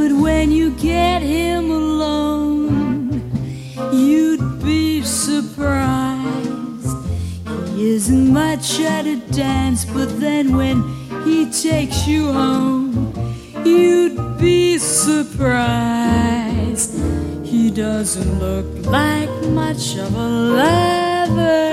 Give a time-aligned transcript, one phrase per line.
[0.00, 3.20] but when you get him alone,
[3.92, 6.96] you'd be surprised.
[7.74, 10.82] He isn't much at a dance, but then when
[11.24, 13.12] he takes you home,
[13.62, 15.28] you'd be surprised.
[17.44, 20.28] He doesn't look like much of a
[20.62, 21.68] lover.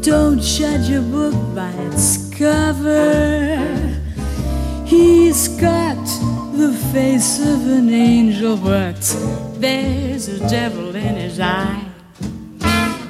[0.00, 3.92] Don't judge a book by its cover.
[4.92, 5.96] He's got
[6.62, 9.00] the face of an angel, but
[9.56, 11.84] there's a devil in his eye.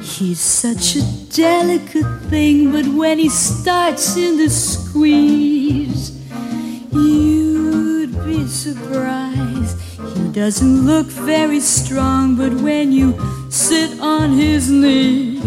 [0.01, 6.19] He's such a delicate thing, but when he starts in the squeeze,
[6.93, 9.79] you'd be surprised.
[10.17, 13.09] He doesn't look very strong, but when you
[13.51, 15.43] sit on his knee,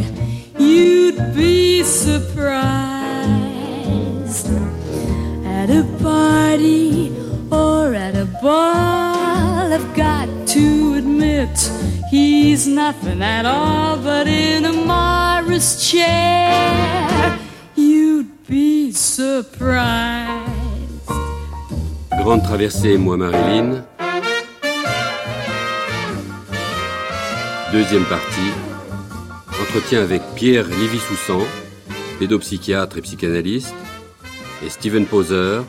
[0.59, 2.45] you'd be surprised.
[5.43, 7.24] At a party
[7.55, 11.55] or at a ball, I've got to admit
[12.11, 17.37] he's nothing at all, but in a Morris chair,
[17.75, 20.45] you'd be surprised.
[22.21, 23.85] Grande traversée, moi Marilyn.
[27.71, 28.53] Deuxième partie.
[29.61, 31.41] Entretien avec Pierre Lévy-Soussan,
[32.19, 33.75] pédopsychiatre et psychanalyste,
[34.63, 35.61] et Steven Poser,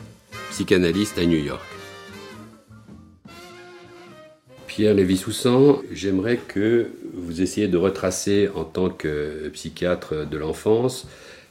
[0.50, 1.75] psychanalyste à New York.
[4.76, 11.06] Pierre Lévy-Soussan, j'aimerais que vous essayiez de retracer en tant que psychiatre de l'enfance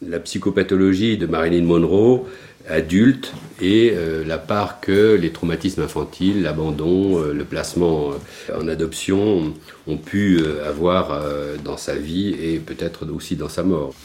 [0.07, 2.27] la psychopathologie de Marilyn Monroe,
[2.69, 8.67] adulte, et euh, la part que les traumatismes infantiles, l'abandon, euh, le placement euh, en
[8.67, 9.55] adoption
[9.87, 11.19] ont pu avoir
[11.63, 13.95] dans sa vie et peut-être aussi dans sa mort.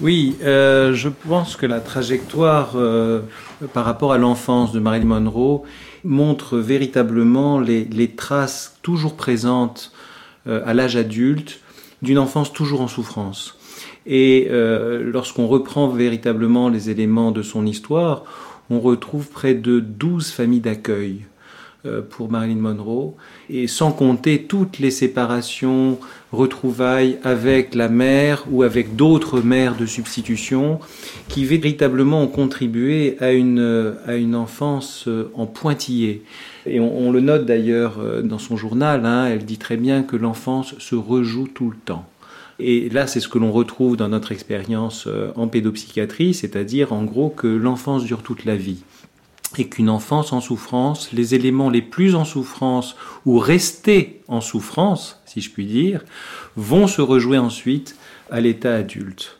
[0.00, 2.74] Oui, je pense que la trajectoire
[3.74, 5.62] par rapport à l'enfance de Marilyn Monroe
[6.04, 9.92] montre véritablement les, traces toujours présentes
[10.46, 11.60] euh, à l'âge adulte
[12.02, 13.56] d'une enfance toujours en souffrance.
[14.06, 18.24] Et euh, lorsqu'on reprend véritablement les éléments de son histoire,
[18.70, 21.26] on retrouve près de 12 familles d'accueil
[22.10, 23.14] pour Marilyn Monroe,
[23.50, 25.98] et sans compter toutes les séparations,
[26.32, 30.80] retrouvailles avec la mère ou avec d'autres mères de substitution,
[31.28, 36.22] qui véritablement ont contribué à une, euh, à une enfance euh, en pointillé.
[36.66, 40.16] Et on, le note d'ailleurs euh, dans son journal, hein, elle dit très bien que
[40.16, 42.06] l'enfance se rejoue tout le temps.
[42.58, 47.02] Et là, c'est ce que l'on retrouve dans notre expérience euh, en pédopsychiatrie, c'est-à-dire en
[47.02, 48.82] gros que l'enfance dure toute la vie
[49.60, 52.96] et qu'une enfance en souffrance, les éléments les plus en souffrance
[53.26, 56.02] ou restés en souffrance, si je puis dire,
[56.56, 57.96] vont se rejouer ensuite
[58.30, 59.38] à l'état adulte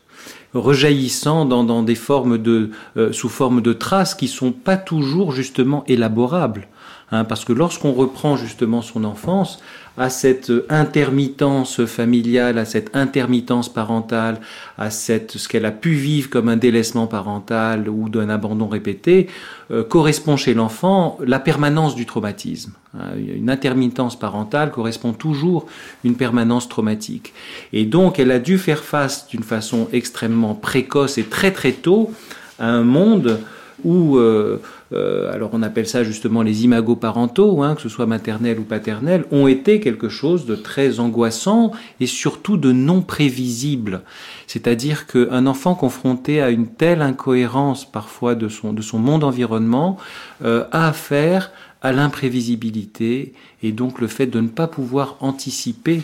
[0.53, 5.83] rejaillissant dans, des formes de, euh, sous forme de traces qui sont pas toujours justement
[5.87, 6.67] élaborables.
[7.11, 9.59] Hein, parce que lorsqu'on reprend justement son enfance,
[9.97, 14.39] à cette intermittence familiale, à cette intermittence parentale,
[14.77, 19.27] à cette, ce qu'elle a pu vivre comme un délaissement parental ou d'un abandon répété,
[19.71, 22.73] euh, correspond chez l'enfant la permanence du traumatisme.
[22.97, 25.67] Hein, une intermittence parentale correspond toujours
[26.03, 27.33] une permanence traumatique.
[27.71, 32.11] Et donc, elle a dû faire face d'une façon extrêmement précoce et très très tôt
[32.59, 33.39] à un monde
[33.83, 34.61] où, euh,
[34.93, 38.63] euh, alors on appelle ça justement les imagos parentaux, hein, que ce soit maternel ou
[38.63, 44.01] paternel, ont été quelque chose de très angoissant et surtout de non prévisible.
[44.47, 49.97] C'est-à-dire qu'un enfant confronté à une telle incohérence parfois de son, de son monde environnement
[50.43, 56.01] euh, a affaire à l'imprévisibilité et donc le fait de ne pas pouvoir anticiper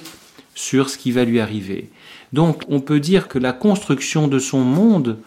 [0.56, 1.89] sur ce qui va lui arriver.
[2.33, 5.17] Donc on peut dire que la construction de son monde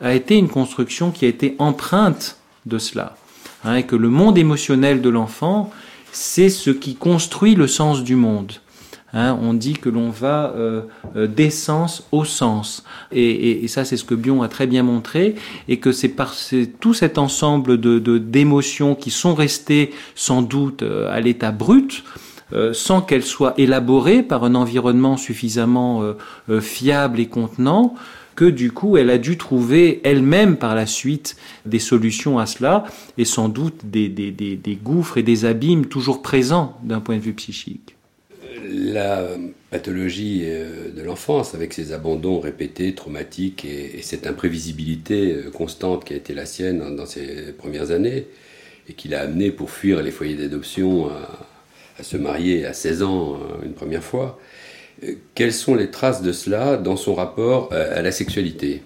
[0.00, 2.35] a été une construction qui a été empreinte
[2.66, 3.16] de cela.
[3.64, 5.70] Hein, et que le monde émotionnel de l'enfant,
[6.12, 8.52] c'est ce qui construit le sens du monde.
[9.12, 10.82] Hein, on dit que l'on va euh,
[11.16, 12.84] euh, des sens au sens.
[13.12, 15.36] Et, ça, c'est ce que Bion a très bien montré,
[15.68, 16.34] et que c'est par
[16.80, 22.04] tout cet ensemble de, d'émotions qui sont restées sans doute euh, à l'état brut,
[22.52, 26.02] euh, sans qu'elles soient élaborées par un environnement suffisamment
[26.60, 27.94] fiable et contenant,
[28.36, 32.84] que du coup elle a dû trouver elle-même par la suite des solutions à cela,
[33.18, 37.96] et sans doute des, gouffres et des abîmes toujours présents d'un point de vue psychique.
[38.68, 39.26] La
[39.70, 46.04] pathologie euh, de l'enfance, avec ses abandons répétés, traumatiques, et, et, cette imprévisibilité euh, constante
[46.04, 48.26] qui a été la sienne dans, ses premières années,
[48.88, 53.34] et qui l'a amené pour fuir les foyers d'adoption à, se marier à 16 ans
[53.34, 54.38] euh, une première fois,
[55.34, 58.82] quelles sont les traces de cela dans son rapport à la sexualité?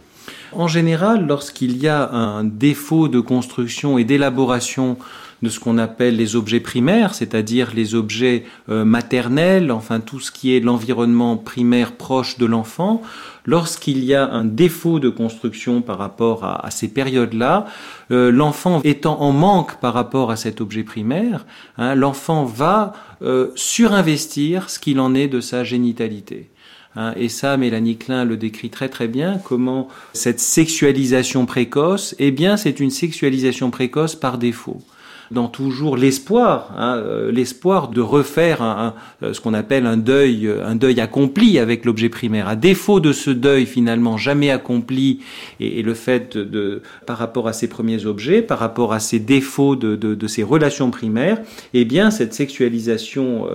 [0.53, 4.97] En général, lorsqu'il y a un défaut de construction et d'élaboration
[5.43, 10.31] de ce qu'on appelle les objets primaires, c'est-à-dire les objets euh, maternels, enfin tout ce
[10.31, 13.03] qui est l'environnement primaire proche de l'enfant,
[13.47, 17.67] lorsqu'il y a un défaut de construction par rapport à, ces périodes-là,
[18.11, 21.47] euh, l'enfant étant en manque par rapport à cet objet primaire,
[21.79, 22.93] hein, l'enfant va
[23.23, 26.51] euh, surinvestir ce qu'il en est de sa génitalité.
[26.97, 32.31] Hein, et ça, Mélanie Klein le décrit très très bien, comment cette sexualisation précoce, eh
[32.31, 34.83] bien c'est une sexualisation précoce par défaut
[35.31, 40.47] dans toujours l'espoir, hein, euh, l'espoir de refaire un, euh, ce qu'on appelle un deuil,
[40.47, 42.49] euh, un deuil accompli avec l'objet primaire.
[42.49, 45.21] À défaut de ce deuil finalement jamais accompli,
[45.61, 49.77] et, le fait de, par rapport à ces premiers objets, par rapport à ces défauts
[49.77, 51.38] de, de, de relations primaires,
[51.75, 53.47] eh bien cette sexualisation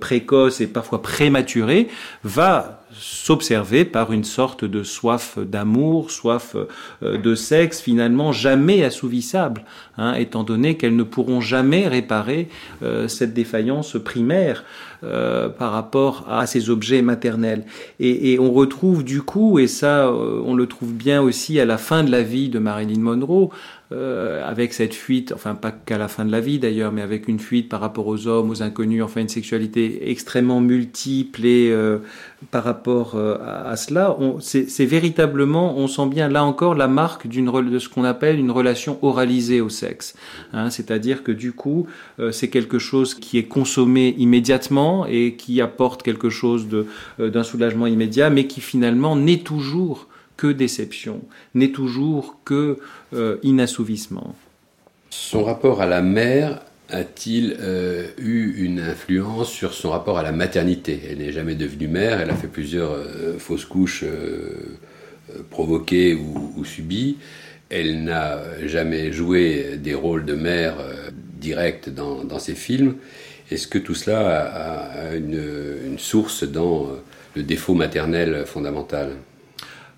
[0.00, 1.88] précoce et parfois prématurée
[2.22, 6.56] va s'observer par une sorte de soif d'amour, soif
[7.02, 9.64] euh, de sexe, finalement jamais assouvissable,
[9.96, 12.48] hein, étant donné qu'elles ne pourront jamais réparer
[12.82, 14.64] euh, cette défaillance primaire
[15.04, 17.64] euh, par rapport à ces objets maternels.
[18.00, 21.78] Et, et, on retrouve du coup, et ça on le trouve bien aussi à la
[21.78, 23.50] fin de la vie de Marilyn Monroe,
[23.90, 27.26] euh, avec cette fuite, enfin pas qu'à la fin de la vie d'ailleurs, mais avec
[27.26, 32.00] une fuite par rapport aux hommes, aux inconnus, enfin une sexualité extrêmement multiple et euh,
[32.50, 37.50] par rapport euh, à, cela, c'est véritablement, on sent bien là encore la marque d'une
[37.50, 40.14] de ce qu'on appelle une relation oralisée au sexe.
[40.52, 41.86] Hein, C'est-à-dire que du coup,
[42.30, 46.66] c'est quelque chose qui est consommé immédiatement et qui apporte quelque chose
[47.18, 50.08] d'un soulagement immédiat, mais qui finalement n'est toujours
[50.38, 51.20] que déception,
[51.54, 52.76] n'est toujours que euh,
[53.42, 54.34] inassouvissement.
[55.10, 56.60] Son rapport à la mère
[56.90, 61.00] a-t-il euh, eu une influence sur son rapport à la maternité?
[61.10, 64.04] Elle n'est jamais devenue mère, elle a fait plusieurs euh, fausses couches
[65.50, 67.18] provoquées ou, subies.
[67.68, 70.76] Elle n'a jamais joué des rôles de mère
[71.38, 72.96] directs dans, ses films.
[73.50, 76.88] Est-ce que tout cela a, une, source dans
[77.36, 79.16] le défaut maternel fondamental?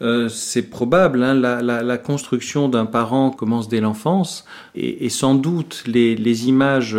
[0.02, 1.23] Euh, c'est probable.
[1.23, 4.44] Hein, la, construction d'un parent commence dès l'enfance
[4.75, 6.97] et, sans doute les, les images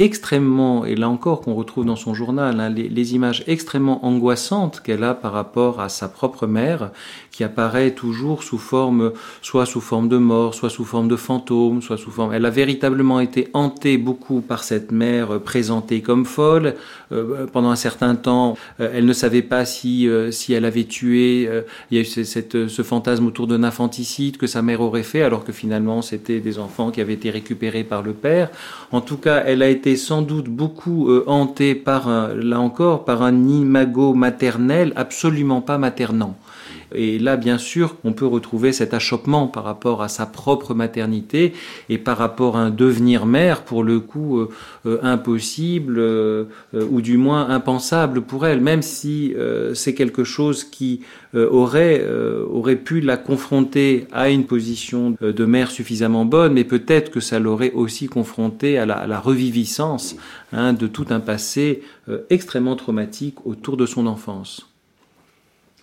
[0.00, 5.04] extrêmement, et là encore qu'on retrouve dans son journal, hein, les, images extrêmement angoissantes qu'elle
[5.04, 6.90] a par rapport à sa propre mère,
[7.30, 9.12] qui apparaît toujours sous forme,
[9.42, 12.32] soit sous forme de mort, soit sous forme de fantôme, soit sous forme.
[12.32, 16.74] Elle a véritablement été hantée beaucoup par cette mère euh, présentée comme folle.
[17.12, 21.48] Euh, pendant un certain temps, euh, elle ne savait pas si si elle avait tué.
[21.90, 25.22] il y a eu cette, ce fantasme autour d'un infanticide que sa mère aurait fait,
[25.22, 28.50] alors que finalement c'était des enfants qui avaient été récupérés par le père.
[28.92, 33.22] En tout cas, elle a été sans doute beaucoup euh, hanté par, là encore, par
[33.22, 36.36] un imago maternel absolument pas maternant.
[36.94, 41.52] Et là, bien sûr, on peut retrouver cet achoppement par rapport à sa propre maternité
[41.88, 44.48] et par rapport à un devenir mère, pour le coup, euh,
[44.86, 46.00] euh, impossible
[46.72, 49.34] ou du moins impensable pour elle, même si
[49.74, 51.00] c'est quelque chose qui
[51.34, 52.04] aurait,
[52.50, 57.38] aurait pu la confronter à une position de mère suffisamment bonne, mais peut-être que ça
[57.38, 60.16] l'aurait aussi confrontée à la, à la reviviscence
[60.52, 61.82] hein, de tout un passé
[62.30, 64.69] extrêmement traumatique autour de son enfance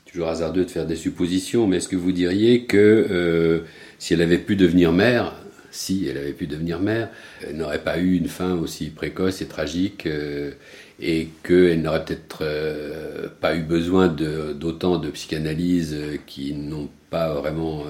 [0.07, 2.77] toujours hasardeux de faire des suppositions, mais est-ce que vous diriez que
[3.09, 3.59] euh,
[3.99, 5.33] si elle avait pu devenir mère,
[5.69, 7.09] si elle avait pu devenir mère,
[7.45, 10.51] elle n'aurait pas eu une fin aussi précoce et tragique euh,
[10.99, 15.95] et qu'elle n'aurait peut-être euh, pas eu besoin d'autant de, psychanalyse
[16.25, 17.83] qui n'ont pas vraiment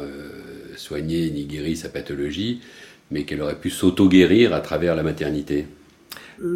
[0.76, 2.62] soigné ni guéri sa pathologie,
[3.10, 5.66] mais qu'elle aurait pu s'auto-guérir à travers la maternité?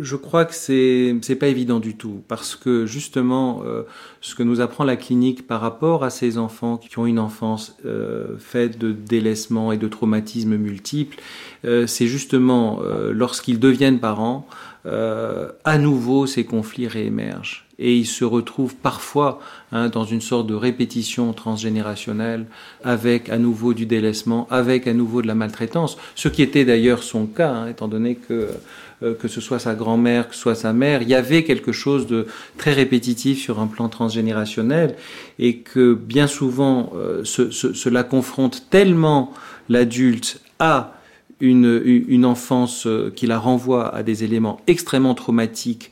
[0.01, 3.83] Je crois que c'est c'est pas évident du tout parce que justement euh,
[4.21, 7.77] ce que nous apprend la clinique par rapport à ces enfants qui ont une enfance
[7.85, 11.19] euh, faite de délaissement et de traumatismes multiples,
[11.65, 12.79] euh, c'est justement
[13.11, 14.47] lorsqu'ils deviennent parents,
[14.85, 17.67] à nouveau ces conflits réémergent.
[17.77, 19.39] Et ils se retrouvent parfois
[19.71, 22.45] hein, dans une sorte de répétition transgénérationnelle
[22.83, 27.01] avec à nouveau du délaissement, avec à nouveau de la maltraitance, ce qui était d'ailleurs
[27.01, 28.50] son cas, hein, étant donné que
[29.03, 31.71] euh, que ce soit sa grand-mère, que ce soit sa mère, il y avait quelque
[31.71, 34.95] chose de très répétitif sur un plan transgénérationnel.
[35.39, 39.33] Et que bien souvent euh, cela confronte tellement
[39.69, 40.93] l'adulte à
[41.41, 45.91] une, une, enfance euh, qui la renvoie à des éléments extrêmement traumatiques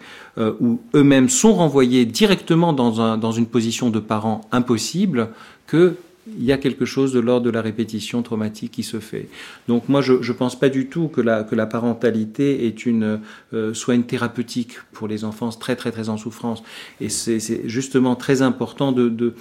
[0.62, 5.32] où eux-mêmes sont renvoyés directement dans, un, dans une position de parent impossible
[5.68, 5.98] que
[6.38, 9.30] il y a quelque chose de l'ordre de la répétition traumatique qui se fait.
[9.68, 13.20] Donc moi, je ne pense pas du tout que la, que la parentalité est une,
[13.54, 16.64] euh, soit une thérapeutique pour les enfants très très très en souffrance.
[17.02, 19.34] Et c'est justement très important de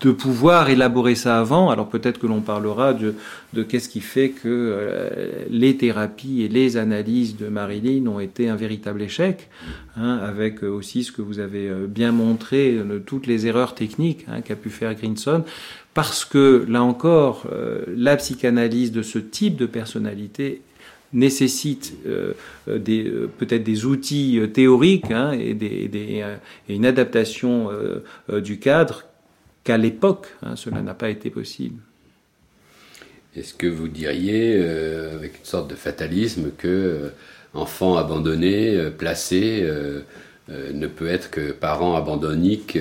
[0.00, 1.70] de pouvoir élaborer ça avant.
[1.70, 3.14] Alors peut-être que l'on parlera de,
[3.52, 5.10] de qu'est-ce qui fait que euh,
[5.50, 9.48] les thérapies et les analyses de Marilyn ont été un véritable échec,
[9.96, 14.40] hein, avec aussi ce que vous avez euh, bien montré, toutes les erreurs techniques hein,
[14.40, 15.42] qu'a pu faire Grinson,
[15.94, 20.62] parce que là encore, euh, la psychanalyse de ce type de personnalité
[21.12, 22.34] nécessite euh,
[22.66, 26.22] peut-être des outils théoriques hein, et, des, des,
[26.68, 27.70] et, une adaptation
[28.28, 29.07] du cadre
[29.68, 31.82] qu'à l'époque, hein, cela n'a pas été possible.
[33.36, 37.08] Est-ce que vous diriez, euh, avec une sorte de fatalisme, que euh,
[37.52, 39.68] enfant abandonné, euh, placé,
[40.48, 42.78] ne peut être que parent abandonnique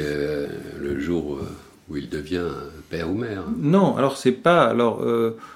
[0.80, 1.42] le jour
[1.90, 2.48] où il devient
[2.90, 3.44] père ou mère?
[3.58, 4.64] Non, alors c'est pas.
[4.64, 5.06] Alors,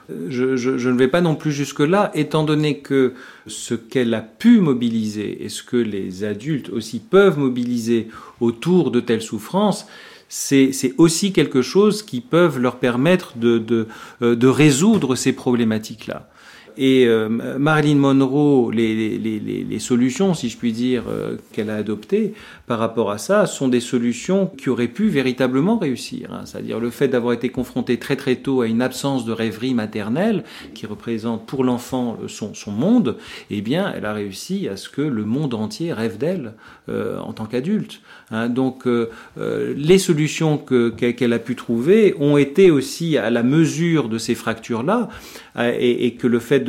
[0.09, 3.13] je, je, ne vais pas non plus jusque là, étant donné que
[3.47, 8.09] ce qu'elle a pu mobiliser et ce que les adultes aussi peuvent mobiliser
[8.41, 9.88] autour de telles souffrances,
[10.31, 13.88] c'est aussi quelque chose qui peut leur permettre de, de,
[14.21, 16.29] euh, résoudre ces problématiques-là.
[16.78, 22.34] Et euh, Marilyn Monroe, les, solutions, si je puis dire, euh, qu'elle a adoptées
[22.68, 26.30] par rapport à ça, sont des solutions qui auraient pu véritablement réussir.
[26.32, 26.42] Hein.
[26.46, 30.44] C'est-à-dire le fait d'avoir été confrontée très très tôt à une absence de rêverie maternelle,
[30.74, 33.18] qui représente pour l'enfant son, son, monde,
[33.50, 36.54] eh bien, elle a réussi à ce que le monde entier rêve d'elle
[36.90, 38.01] euh, en tant qu'adulte.
[38.32, 38.48] Hein.
[38.48, 38.86] Donc,
[39.38, 45.10] les solutions qu'elle a pu trouver ont été aussi à la mesure de ces fractures-là,
[45.60, 46.62] et que le fait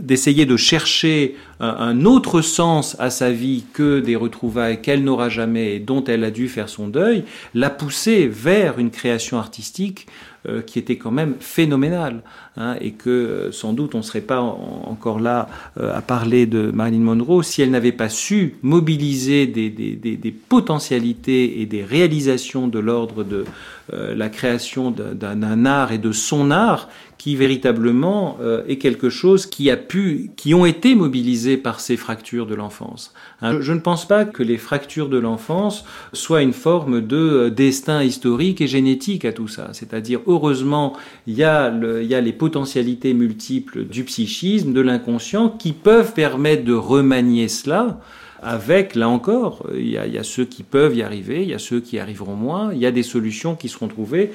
[0.00, 5.76] d'essayer de, chercher un, autre sens à sa vie que des retrouvailles qu'elle n'aura jamais
[5.76, 10.06] et dont elle a dû faire son deuil, l'a poussée vers une création artistique
[10.46, 12.22] euh, qui était quand même phénoménale.
[12.58, 15.48] Hein, et que euh, sans doute on ne serait pas encore là
[15.80, 21.66] euh, à parler de Marilyn Monroe si elle n'avait pas su mobiliser des, potentialités et
[21.66, 23.44] des réalisations de l'ordre de
[23.90, 26.88] la création d'un art et de son art
[27.24, 28.36] qui véritablement
[28.68, 33.14] est quelque chose qui a pu, qui ont été mobilisés par ces fractures de l'enfance.
[33.40, 38.02] Hein, je ne pense pas que les fractures de l'enfance soient une forme de destin
[38.02, 39.70] historique et génétique à tout ça.
[39.72, 46.64] C'est-à-dire, heureusement, il y a, les potentialités multiples du psychisme, de l'inconscient, qui peuvent permettre
[46.64, 48.00] de remanier cela
[48.42, 51.80] avec, là encore, il y, a, ceux qui peuvent y arriver, il y a ceux
[51.80, 54.32] qui arriveront moins, il y a des solutions qui seront trouvées,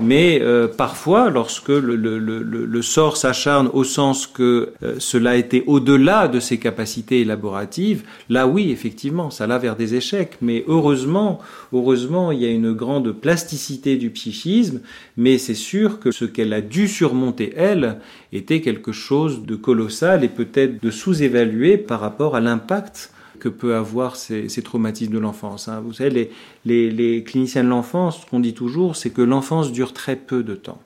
[0.00, 5.36] mais euh, parfois, lorsque le, le, le, le sort s'acharne au sens que euh, cela
[5.36, 10.38] était au-delà de ses capacités élaboratives, là oui, effectivement, ça va vers des échecs.
[10.40, 11.40] Mais heureusement,
[11.72, 14.80] heureusement, il y a une grande plasticité du psychisme,
[15.16, 17.98] mais c'est sûr que ce qu'elle a dû surmonter, elle,
[18.32, 23.74] était quelque chose de colossal et peut-être de sous-évalué par rapport à l'impact que peut
[23.74, 25.66] avoir ces, traumatismes de l'enfance.
[25.68, 25.80] Hein.
[25.84, 26.30] Vous savez,
[26.64, 30.54] les, cliniciens de l'enfance, ce qu'on dit toujours, c'est que l'enfance dure très peu de
[30.54, 30.80] temps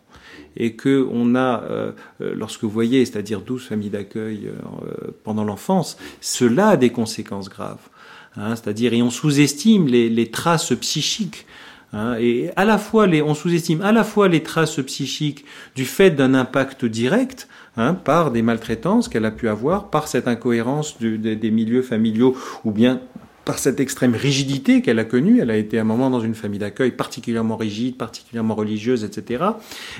[0.56, 5.44] et que on a, euh, euh lorsque vous voyez, c'est-à-dire 12 familles d'accueil euh, pendant
[5.44, 7.88] l'enfance, cela a des conséquences graves.
[8.36, 11.46] Hein, c'est-à-dire, et on sous-estime les, traces psychiques.
[11.92, 15.44] Hein, et à la fois, on sous-estime à la fois les traces psychiques
[15.76, 20.28] du fait d'un impact direct, hein, par des maltraitances qu'elle a pu avoir, par cette
[20.28, 23.00] incohérence des, milieux familiaux ou bien
[23.44, 25.40] par cette extrême rigidité qu'elle a connue.
[25.40, 29.44] Elle a été un moment dans une famille d'accueil particulièrement rigide, particulièrement religieuse, etc.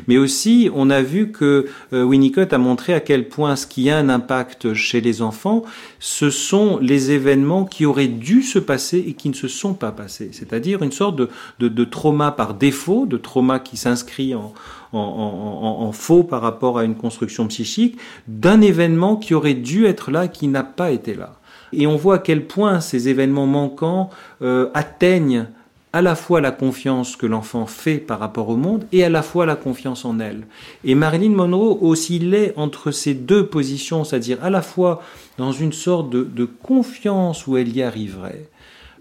[0.08, 3.90] Mais aussi, on a vu que euh, Winnicott a montré à quel point ce qui
[3.90, 5.62] a un impact chez les enfants,
[5.98, 9.92] ce sont les événements qui auraient dû se passer et qui ne se sont pas
[9.92, 10.30] passés.
[10.32, 11.28] C'est-à-dire une sorte de,
[11.58, 14.54] de, de, trauma par défaut, de trauma qui s'inscrit en,
[14.94, 17.98] en, faux par rapport à une construction psychique,
[18.28, 21.34] d'un événement qui aurait dû être là, qui n'a pas été là.
[21.72, 24.10] Et on voit à quel point ces événements manquants
[24.42, 25.46] euh, atteignent
[25.92, 29.22] à la fois la confiance que l'enfant fait par rapport au monde et à la
[29.22, 30.46] fois la confiance en elle.
[30.84, 35.02] Et Marilyn Monroe oscillait entre ces deux positions, c'est-à-dire à la fois
[35.38, 38.48] dans une sorte de confiance où elle y arriverait,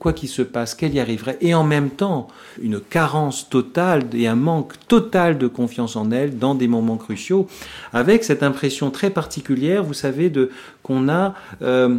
[0.04, 2.28] quoi qu'il se passe, qu'elle y arriverait, et en même temps
[2.62, 7.48] une carence totale et un manque total de confiance en elle dans des moments cruciaux,
[7.94, 10.52] avec cette impression très particulière, vous savez, de
[10.84, 11.98] qu'on a euh,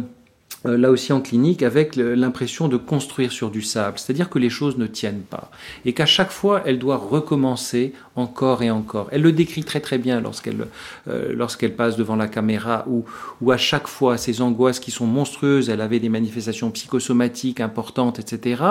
[0.65, 4.77] là aussi en clinique, avec l'impression de construire sur du sable, c'est-à-dire que les choses
[4.77, 5.51] ne tiennent pas,
[5.85, 9.07] et qu'à chaque fois, elle doit recommencer encore et encore.
[9.11, 10.67] Elle le décrit très très bien lorsqu'elle
[11.07, 13.05] euh, lorsqu'elle passe devant la caméra, où,
[13.41, 18.19] où à chaque fois, ces angoisses qui sont monstrueuses, elle avait des manifestations psychosomatiques importantes,
[18.19, 18.63] etc.,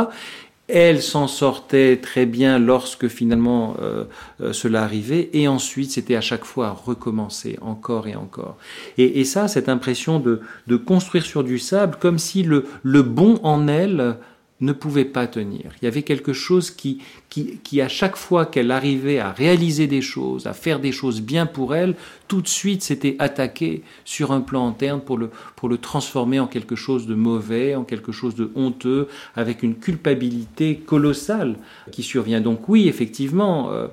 [0.68, 4.04] elle s'en sortait très bien lorsque finalement euh,
[4.40, 8.56] euh, cela arrivait, et ensuite c'était à chaque fois recommencer encore et encore.
[8.96, 13.02] Et, et ça, cette impression de, de, construire sur du sable, comme si le, le
[13.02, 14.16] bon en elle
[14.64, 15.72] ne pouvait pas tenir.
[15.80, 16.98] Il y avait quelque chose qui,
[17.30, 21.20] qui, qui à chaque fois qu'elle arrivait à réaliser des choses, à faire des choses
[21.20, 21.94] bien pour elle,
[22.28, 26.46] tout de suite s'était attaqué sur un plan interne pour le, pour le transformer en
[26.46, 31.56] quelque chose de mauvais, en quelque chose de honteux, avec une culpabilité colossale
[31.92, 32.40] qui survient.
[32.40, 33.86] Donc oui, effectivement, euh,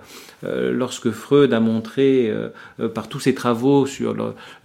[0.43, 2.49] euh, lorsque Freud a montré euh,
[2.89, 4.15] par tous ses travaux sur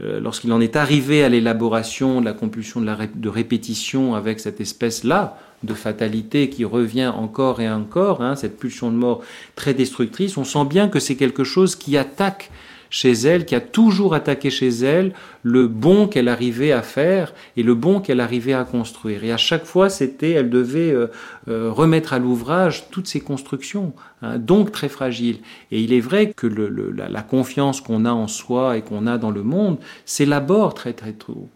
[0.01, 5.75] lorsqu'il en est arrivé à l'élaboration de la compulsion de, répétition avec cette espèce-là, de
[5.75, 9.23] fatalité qui revient encore et encore, hein, cette pulsion de mort
[9.55, 12.51] très destructrice, on sent bien que c'est quelque chose qui attaque
[12.91, 17.63] chez elle, qui a toujours attaqué chez elle le bon qu'elle arrivait à faire et
[17.63, 19.25] le bon qu'elle arrivait à construire.
[19.25, 21.09] Et à chaque fois, c'était, elle devait euh,
[21.49, 25.39] euh, remettre à l'ouvrage toutes ses constructions, hein, donc très fragiles.
[25.71, 29.19] Et il est vrai que le, la, confiance qu'on a en soi et qu'on a
[29.19, 31.49] dans le monde s'élabore très très tôt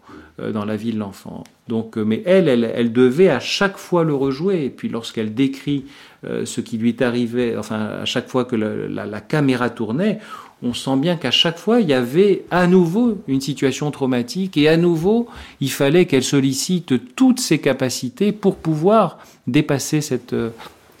[0.53, 1.43] dans la vie de l'enfant.
[1.67, 4.65] Donc, mais elle, elle, elle, devait à chaque fois le rejouer.
[4.65, 5.85] Et puis lorsqu'elle décrit
[6.23, 10.19] ce qui lui est arrivé, enfin à chaque fois que la, caméra tournait,
[10.63, 14.67] on sent bien qu'à chaque fois, il y avait à nouveau une situation traumatique et
[14.67, 15.27] à nouveau,
[15.59, 19.17] il fallait qu'elle sollicite toutes ses capacités pour pouvoir
[19.47, 20.49] dépasser cette euh,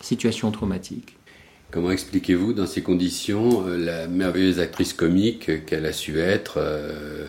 [0.01, 1.15] situation traumatique.
[1.69, 7.27] Comment expliquez-vous dans ces conditions euh, la merveilleuse actrice comique qu'elle a su être, euh,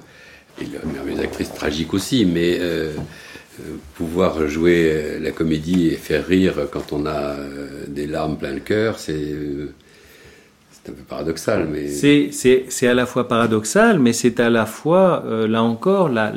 [0.60, 2.60] et la merveilleuse actrice tragique aussi, mais
[3.94, 7.36] pouvoir jouer la comédie et faire rire quand on a
[7.88, 9.34] des larmes plein le cœur, c'est
[10.84, 11.88] c'est un peu paradoxal, mais...
[11.88, 16.32] C'est à la fois paradoxal, mais c'est à la fois, euh, là encore, la,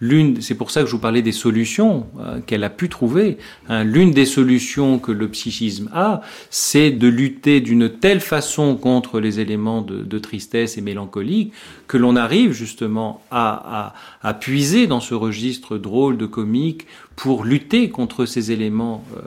[0.00, 3.38] l'une, c'est pour ça que je vous parlais des solutions euh, qu'elle a pu trouver.
[3.68, 3.84] Hein.
[3.84, 9.38] L'une des solutions que le psychisme a, c'est de lutter d'une telle façon contre les
[9.38, 11.52] éléments de, de tristesse et mélancolique
[11.86, 17.44] que l'on arrive justement à, à, à, puiser dans ce registre drôle de comique pour
[17.44, 19.20] lutter contre ces éléments euh,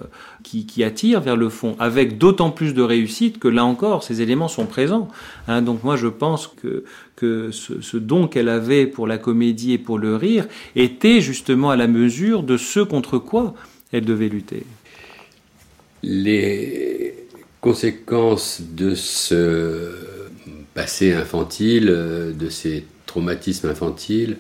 [0.44, 4.48] qui, attirent vers le fond, avec d'autant plus de réussite que là encore, ces éléments
[4.48, 5.10] sont présents.
[5.48, 5.64] Hein.
[5.64, 6.86] Donc moi, je pense que
[7.16, 11.76] que ce, don qu'elle avait pour la comédie et pour le rire était justement à
[11.76, 13.56] la mesure de ce contre quoi
[13.92, 14.64] elle devait lutter.
[16.02, 17.14] Les
[17.60, 19.92] conséquences de ce
[20.74, 24.38] passé infantile, de ces traumatismes infantiles,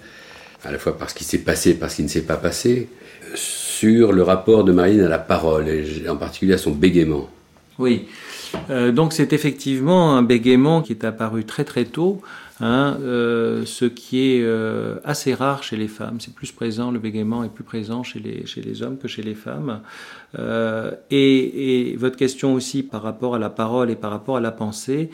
[0.63, 2.87] à la fois parce qu'il s'est passé, parce qu'il ne s'est pas passé,
[3.35, 7.29] sur le rapport de Marine à la parole, et en particulier à son bégaiement.
[7.77, 8.07] Oui,
[8.69, 12.21] euh, donc c'est effectivement un bégaiement qui est apparu très très tôt,
[12.59, 16.17] hein, euh, ce qui est euh, assez rare chez les femmes.
[16.19, 19.81] C'est plus présent, le bégaiement est plus présent chez les, hommes que chez les femmes.
[21.09, 25.09] Et, votre question aussi par rapport à la parole et par rapport à la pensée,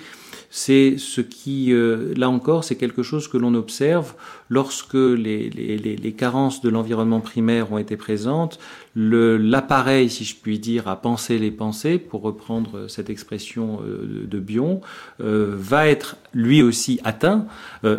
[0.49, 4.13] c'est ce qui, euh, là encore, c'est quelque chose que l'on observe
[4.49, 8.59] lorsque les, les, les, carences de l'environnement primaire ont été présentes.
[8.95, 14.39] L'appareil, si je puis dire, à penser les pensées, pour reprendre cette expression euh, de
[14.39, 14.81] Bion,
[15.21, 17.47] euh, va être lui aussi atteint,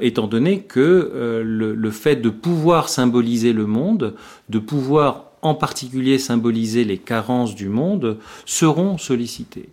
[0.03, 4.15] étant donné que le, le fait de pouvoir symboliser le monde,
[4.51, 9.69] de pouvoir en particulier symboliser les carences du monde, seront sollicités.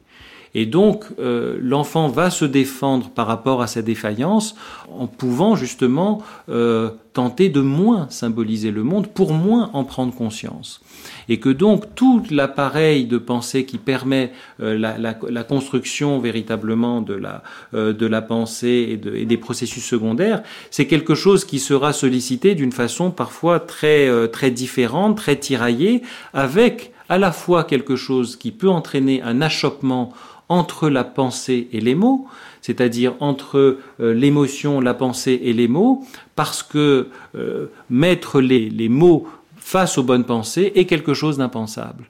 [0.56, 4.56] Et donc, euh, l'enfant va se défendre par rapport à sa défaillance
[4.92, 10.82] en pouvant justement euh, tenter de moins symboliser le monde pour moins en prendre conscience.
[11.28, 17.02] Et que donc tout l'appareil de pensée qui permet euh, la, la, la, construction véritablement
[17.02, 21.60] de la, de la pensée et, de, et, des processus secondaires, c'est quelque chose qui
[21.60, 27.96] sera sollicité d'une façon parfois très, très différente, très tiraillée, avec à la fois quelque
[27.96, 30.14] chose qui peut entraîner un achoppement
[30.50, 32.28] entre la pensée et les mots,
[32.62, 39.28] c'est-à-dire entre euh, l'émotion, la pensée et les mots, parce que euh, mettre les, mots
[39.58, 42.10] face aux bonnes pensées est quelque chose d'impensable.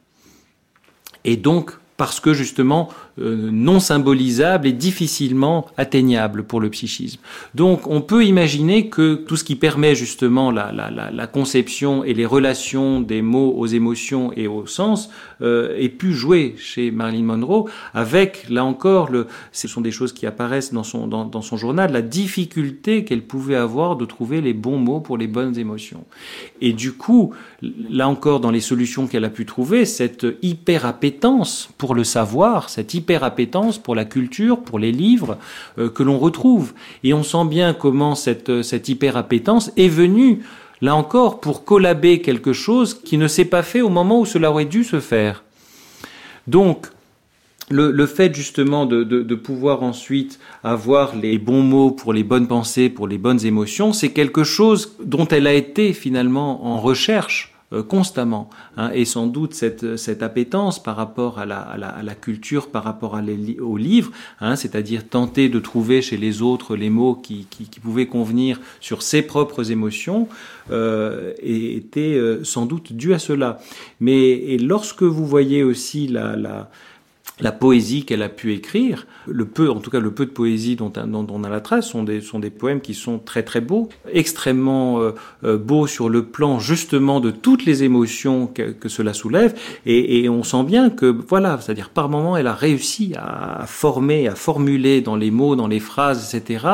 [1.24, 7.20] Et donc, parce que justement non symbolisable et difficilement atteignable pour le psychisme.
[7.54, 13.02] Donc on peut imaginer que tout ce qui permet justement la, conception et les relations
[13.02, 15.10] des mots aux émotions et au sens
[15.42, 19.10] euh, ait pu jouer chez Marilyn Monroe avec, là encore,
[19.52, 23.56] ce sont des choses qui apparaissent dans son, dans, son journal, la difficulté qu'elle pouvait
[23.56, 26.04] avoir de trouver les bons mots pour les bonnes émotions.
[26.62, 31.70] Et du coup, là encore, dans les solutions qu'elle a pu trouver, cette hyper appétence
[31.78, 35.38] pour le savoir, cette hyper appétence pour la culture, pour les livres
[35.78, 36.74] euh, que l'on retrouve.
[37.04, 40.40] Et on sent bien comment cette, euh, cette hyper appétence est venue,
[40.82, 44.52] là encore, pour collaber quelque chose qui ne s'est pas fait au moment où cela
[44.52, 45.44] aurait dû se faire.
[46.48, 46.88] Donc,
[47.70, 52.48] le, le, fait justement de, de, pouvoir ensuite avoir les bons mots pour les bonnes
[52.48, 57.53] pensées, pour les bonnes émotions, c'est quelque chose dont elle a été finalement en recherche
[57.82, 58.50] constamment.
[58.78, 62.16] Hein, et sans doute cette, cette appétence par rapport à la, à la, à la
[62.16, 66.76] culture, par rapport à les, aux livres, hein, c'est-à-dire tenter de trouver chez les autres
[66.76, 70.28] les mots qui, qui, qui pouvaient convenir sur ses propres émotions,
[70.72, 73.60] euh, était sans doute dû à cela.
[74.00, 76.70] Mais et lorsque vous voyez aussi la, la
[77.40, 80.76] la poésie qu'elle a pu écrire, le peu, en tout cas le peu de poésie
[80.76, 83.60] dont, dont, on a la trace, sont des, sont des poèmes qui sont très très
[83.60, 85.12] beaux, extrêmement euh,
[85.44, 89.56] euh, beaux sur le plan justement de toutes les émotions que, que cela soulève,
[89.88, 94.28] et, et, on sent bien que voilà, c'est-à-dire par moment elle a réussi à, former,
[94.28, 96.66] à formuler dans les mots, dans les phrases, etc.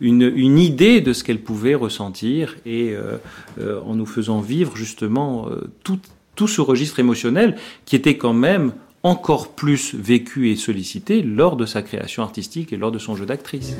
[0.00, 3.16] Une, une idée de ce qu'elle pouvait ressentir, et euh,
[3.60, 5.48] euh en nous faisant vivre justement
[5.84, 5.98] tout,
[6.34, 11.66] tout ce registre émotionnel qui était quand même encore plus vécu et sollicité lors de
[11.66, 13.74] sa création artistique et lors de son jeu d'actrice.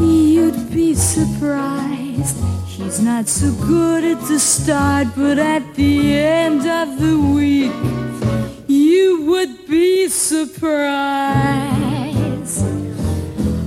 [0.00, 2.36] You'd be surprised.
[2.66, 7.72] He's not so good at the start, but at the end of the week,
[8.68, 10.64] you would be surprised.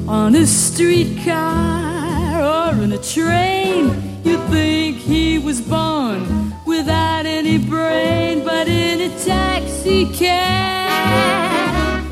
[0.09, 3.91] On a streetcar or in a train,
[4.25, 12.03] you think he was born without any brain, but in a taxi cab.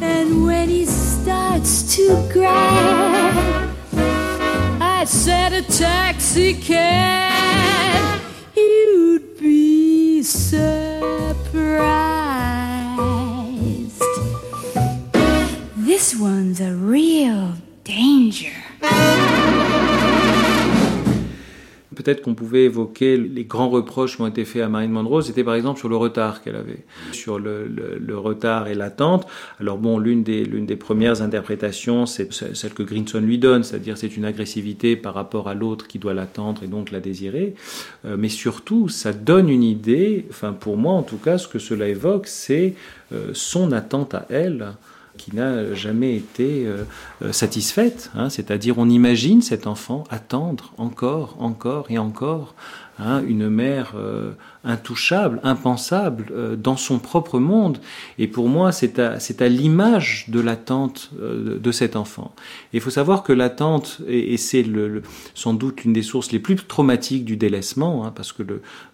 [0.00, 3.68] And when he starts to grab,
[4.80, 8.20] I said a taxi cab,
[8.56, 11.10] you'd be surprised.
[15.76, 18.54] This one's a real danger.
[22.02, 25.44] Peut-être qu'on pouvait évoquer les grands reproches qui ont été faits à Marine Monroe, c'était
[25.44, 27.68] par exemple sur le retard qu'elle avait, sur le,
[28.16, 29.26] retard et l'attente.
[29.60, 33.98] Alors bon, l'une des, l'une des premières interprétations, c'est celle que Grinson lui donne, c'est-à-dire
[33.98, 37.54] c'est une agressivité par rapport à l'autre qui doit l'attendre et donc la désirer.
[38.04, 41.58] Euh, mais surtout, ça donne une idée, enfin pour moi en tout cas, ce que
[41.58, 42.74] cela évoque, c'est
[43.12, 44.72] euh, son attente à elle
[45.20, 46.84] qui n'a jamais été euh,
[47.22, 48.10] euh, satisfaite.
[48.14, 52.54] Hein, C'est-à-dire on imagine cet enfant attendre encore, encore et encore
[53.00, 54.32] hein, une mère euh,
[54.64, 57.78] intouchable, impensable euh, dans son propre monde.
[58.18, 62.34] Et pour moi, c'est à, l'image de l'attente euh, de cet enfant.
[62.72, 64.64] Il faut savoir que l'attente, et, c'est
[65.34, 68.42] sans doute l'une des sources les plus traumatiques du délaissement, hein, parce que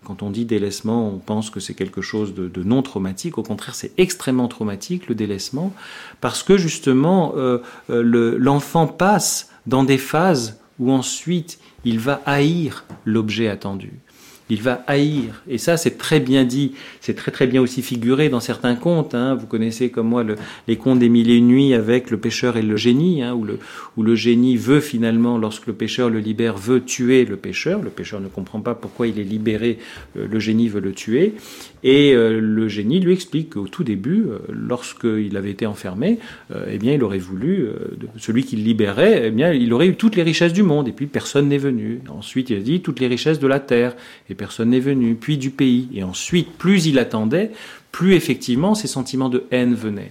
[0.04, 3.38] quand on dit délaissement, on pense que c'est quelque chose de, non traumatique.
[3.38, 5.72] Au contraire, c'est extrêmement traumatique, le délaissement,
[6.20, 7.34] parce que justement,
[7.88, 13.92] le, l'enfant passe dans des phases où ensuite il va haïr l'objet attendu.
[14.48, 15.42] Il va haïr.
[15.48, 16.72] Et ça, c'est très bien dit.
[17.00, 19.14] C'est très très bien aussi figuré dans certains contes.
[19.14, 19.34] Hein.
[19.34, 20.36] Vous connaissez comme moi le,
[20.68, 23.44] les contes des mille et une nuits avec le pêcheur et le génie, hein, où,
[23.44, 23.58] le,
[23.96, 27.82] où le génie veut finalement, lorsque le pêcheur le libère, veut tuer le pêcheur.
[27.82, 29.78] Le pêcheur ne comprend pas pourquoi il est libéré.
[30.16, 31.34] Euh, le génie veut le tuer.
[31.88, 36.18] Et euh, le génie lui explique qu'au tout début, euh, lorsqu'il avait été enfermé,
[36.52, 37.68] euh, eh bien, il aurait voulu,
[38.16, 40.88] celui qu'il libérait, eh bien, il aurait eu toutes les richesses du monde.
[40.88, 42.00] Et puis personne n'est venu.
[42.08, 43.94] Ensuite, il a dit toutes les richesses de la terre.
[44.28, 45.14] Et personne n'est venu.
[45.14, 45.88] Puis du pays.
[45.94, 47.52] Et ensuite, plus il attendait,
[47.92, 50.10] plus effectivement ces sentiments de haine venaient.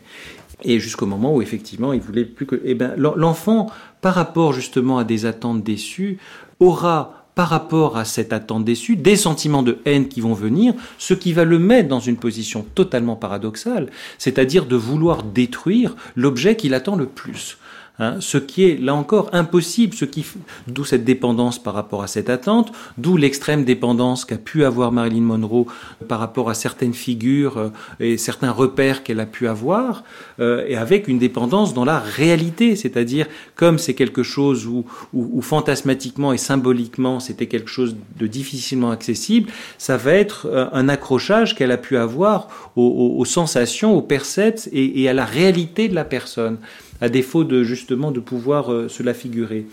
[0.63, 2.61] Et jusqu'au moment où effectivement il voulait plus que.
[2.63, 6.19] Eh ben, l'enfant, par rapport justement à des attentes déçues,
[6.61, 11.13] aura par rapport à cette attente déçue, des sentiments de haine qui vont venir, ce
[11.13, 16.73] qui va le mettre dans une position totalement paradoxale, c'est-à-dire de vouloir détruire l'objet qu'il
[16.73, 17.57] attend le plus.
[17.97, 20.25] Hein, ce qui est là encore impossible, ce qui
[20.67, 25.21] d'où cette dépendance par rapport à cette attente, d'où l'extrême dépendance qu'a pu avoir Marilyn
[25.21, 25.65] Monroe
[26.10, 27.69] par rapport à certaines figures euh,
[28.01, 30.03] et certains repères qu'elle a pu avoir,
[30.41, 35.29] euh, et avec une dépendance dans la réalité, c'est-à-dire comme c'est quelque chose où, où,
[35.31, 40.89] où, fantasmatiquement et symboliquement c'était quelque chose de difficilement accessible, ça va être euh, un
[40.89, 45.23] accrochage qu'elle a pu avoir aux, aux, aux sensations, aux percepts et, et à la
[45.23, 46.58] réalité de la personne
[47.01, 49.65] à défaut de justement de pouvoir euh, se la figurer.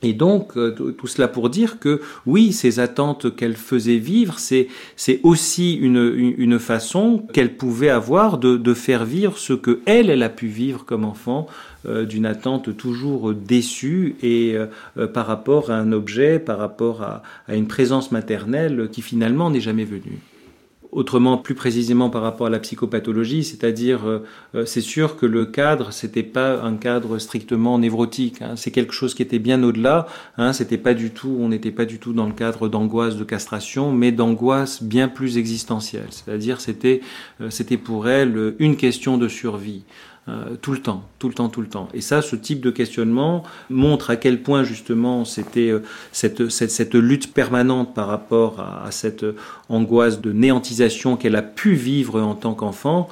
[0.00, 4.68] Et donc, euh, tout cela pour dire que oui, ces attentes qu'elle faisait vivre, c'est,
[4.94, 10.08] c'est aussi une, une façon qu'elle pouvait avoir de, de, faire vivre ce que elle,
[10.08, 11.48] elle a pu vivre comme enfant,
[11.86, 14.54] euh, d'une attente toujours déçue et
[15.14, 19.60] par rapport à un objet, par rapport à, à une présence maternelle qui finalement n'est
[19.60, 20.20] jamais venue.
[20.90, 25.92] Autrement, plus précisément par rapport à la psychopathologie, c'est-à-dire, euh, c'est sûr que le cadre,
[25.92, 28.40] c'était pas un cadre strictement névrotique.
[28.40, 30.06] Hein, c'est quelque chose qui était bien au-delà.
[30.38, 33.24] Hein, c'était pas du tout, on n'était pas du tout dans le cadre d'angoisse de
[33.24, 36.08] castration, mais d'angoisse bien plus existentielle.
[36.08, 37.02] C'est-à-dire, c'était,
[37.42, 39.82] euh, c'était pour elle une question de survie.
[40.28, 41.88] Euh, tout le temps, tout le temps, tout le temps.
[41.94, 46.94] Et ça, ce type de questionnement montre à quel point justement c'était euh, cette, cette,
[46.94, 49.24] lutte permanente par rapport à, à cette
[49.70, 53.08] angoisse de néantisation qu'elle a pu vivre en tant qu'enfant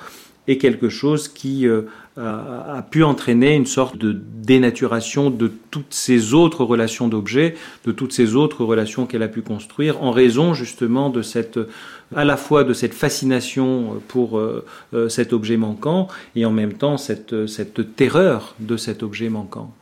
[0.48, 1.82] est quelque chose qui euh,
[2.16, 7.92] a, a, pu entraîner une sorte de dénaturation de toutes ces autres relations d'objets, de
[7.92, 11.58] toutes ces autres relations qu'elle a pu construire, en raison justement de cette,
[12.14, 14.64] à la fois de cette fascination pour euh,
[14.94, 19.72] euh, cet objet manquant et en même temps cette, cette terreur de cet objet manquant.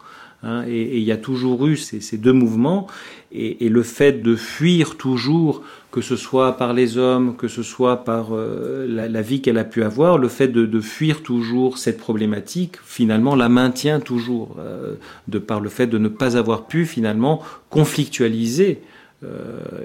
[0.45, 2.87] Hein, et, il y a toujours eu ces, ces deux mouvements,
[3.33, 8.05] et, le fait de fuir toujours, que ce soit par les hommes, que ce soit
[8.05, 11.99] par euh, la, vie qu'elle a pu avoir, le fait de, de, fuir toujours cette
[11.99, 14.95] problématique, finalement, la maintient toujours, euh,
[15.29, 18.94] de par le fait de ne pas avoir pu finalement conflictualiser euh,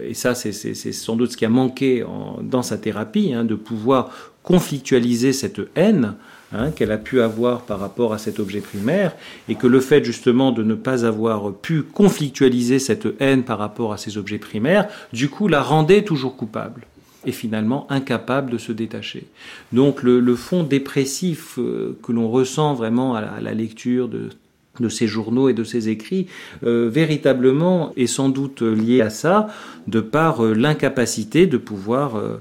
[0.06, 3.56] et ça, c'est sans doute ce qui a manqué en, dans sa thérapie, hein, de
[3.56, 4.12] pouvoir
[4.44, 6.16] conflictualiser cette haine
[6.54, 9.16] hein, qu'elle a pu avoir par rapport à cet objet primaire,
[9.48, 13.94] et que le fait justement de ne pas avoir pu conflictualiser cette haine par rapport
[13.94, 16.88] à ces objets primaires, du coup la rendait toujours coupable
[17.26, 19.28] et finalement incapable de se détacher.
[19.74, 24.30] Donc le, fond dépressif euh, que l'on ressent vraiment à la lecture de
[24.80, 26.28] de ses journaux et de ses écrits,
[26.64, 29.48] euh, véritablement est sans doute lié à ça,
[29.88, 32.40] de par euh, l'incapacité de pouvoir euh,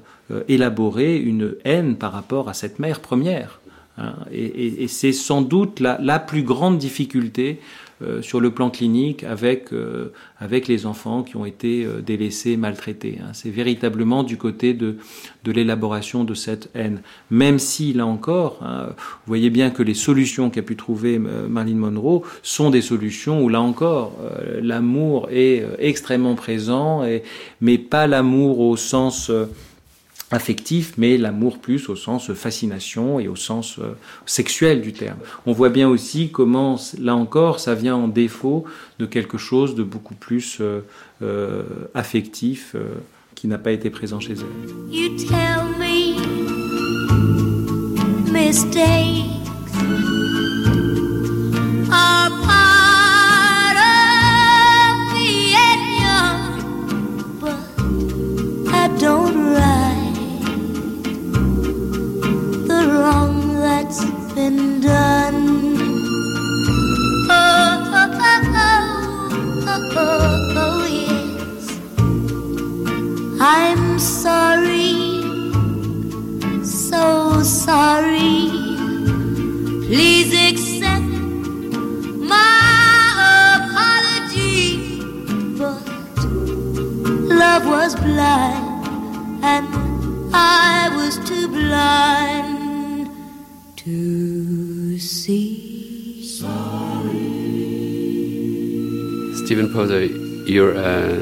[0.48, 3.61] élaborer une haine par rapport à cette mère première.
[3.98, 4.14] Hein.
[4.33, 7.61] Et, c'est sans doute la, plus grande difficulté
[8.00, 12.56] euh, sur le plan clinique avec, euh, avec les enfants qui ont été euh, délaissés,
[12.56, 13.18] maltraités.
[13.20, 13.30] Hein.
[13.32, 14.98] C'est véritablement du côté de,
[15.42, 17.00] de l'élaboration de cette haine.
[17.32, 21.76] Même si, là encore, hein, vous voyez bien que les solutions qu'a pu trouver Marilyn
[21.76, 24.12] Monroe sont des solutions où, là encore,
[24.62, 27.22] l'amour est extrêmement présent, et,
[27.61, 29.30] mais pas l'amour au sens
[30.30, 33.94] affectif, mais l'amour plus au sens fascination et au sens euh,
[34.26, 35.18] sexuel du terme.
[35.46, 38.64] On voit bien aussi comment, là encore, ça vient en défaut
[38.98, 40.80] de quelque chose de beaucoup plus euh,
[41.22, 41.62] euh,
[41.94, 42.94] affectif euh,
[43.34, 44.46] qui n'a pas été présent chez elle.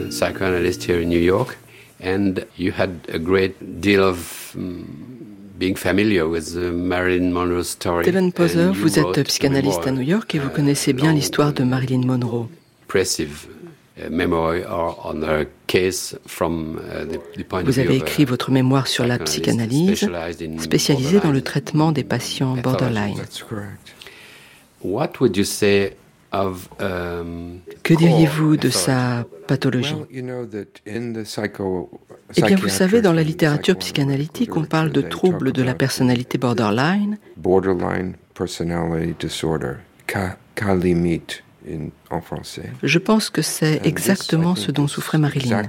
[0.08, 1.56] A psychoanalyst here in New York,
[2.00, 4.52] and you had a great deal of.
[4.56, 4.84] Um,
[5.58, 8.04] being familiar with the Marilyn Monroe story.
[8.04, 12.04] Stephen Poser, vous êtes psychanalyste à New York et vous connaissez bien l'histoire de Marilyn
[12.04, 12.46] Monroe.
[12.84, 13.46] Impressive
[13.98, 14.10] Uh,
[17.64, 20.06] Vous avez écrit uh, votre mémoire sur la psychanalyse,
[20.58, 23.22] spécialisée dans le traitement des patients borderline.
[26.32, 29.94] Um, que diriez-vous de sa pathologie
[32.36, 36.38] Eh bien, vous savez, dans la littérature psychanalytique, on parle de troubles de la personnalité
[36.38, 37.18] borderline.
[37.36, 39.74] Borderline personality disorder,
[40.82, 41.42] limite
[42.10, 42.70] en français.
[42.82, 45.62] Je pense que c'est exactement ce dont souffrait Marilyn.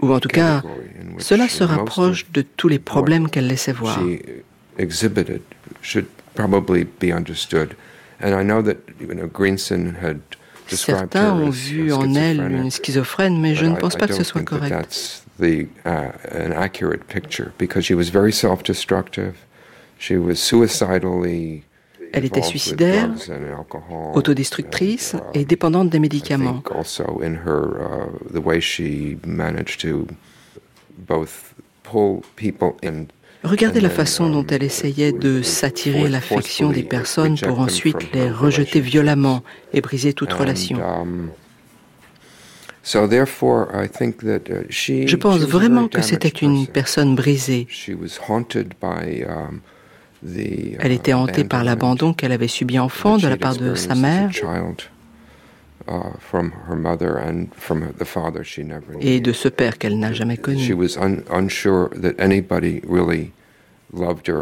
[0.00, 0.62] Ou en tout cas,
[1.18, 4.00] cela se rapproche de tous les problèmes qu'elle laissait voir.
[10.76, 14.42] Certains ont vu en elle une schizophrène, mais je ne pense pas que ce soit
[14.42, 15.24] correct.
[15.40, 19.34] The, uh, an accurate picture because she was very self-destructive.
[20.00, 21.62] She was suicidally
[22.12, 23.10] elle était suicidaire,
[24.14, 26.62] autodestructrice et dépendante des médicaments.
[33.44, 38.80] Regardez la façon dont elle essayait de s'attirer l'affection des personnes pour ensuite les rejeter
[38.80, 40.78] violemment et briser toute relation.
[40.78, 41.30] Um,
[42.84, 42.98] Je
[45.16, 47.66] pense vraiment que c'était une personne brisée.
[50.80, 54.30] Elle était hantée par l'abandon qu'elle avait subi enfant de la part de sa mère
[59.00, 60.60] et de ce père qu'elle n'a jamais connu.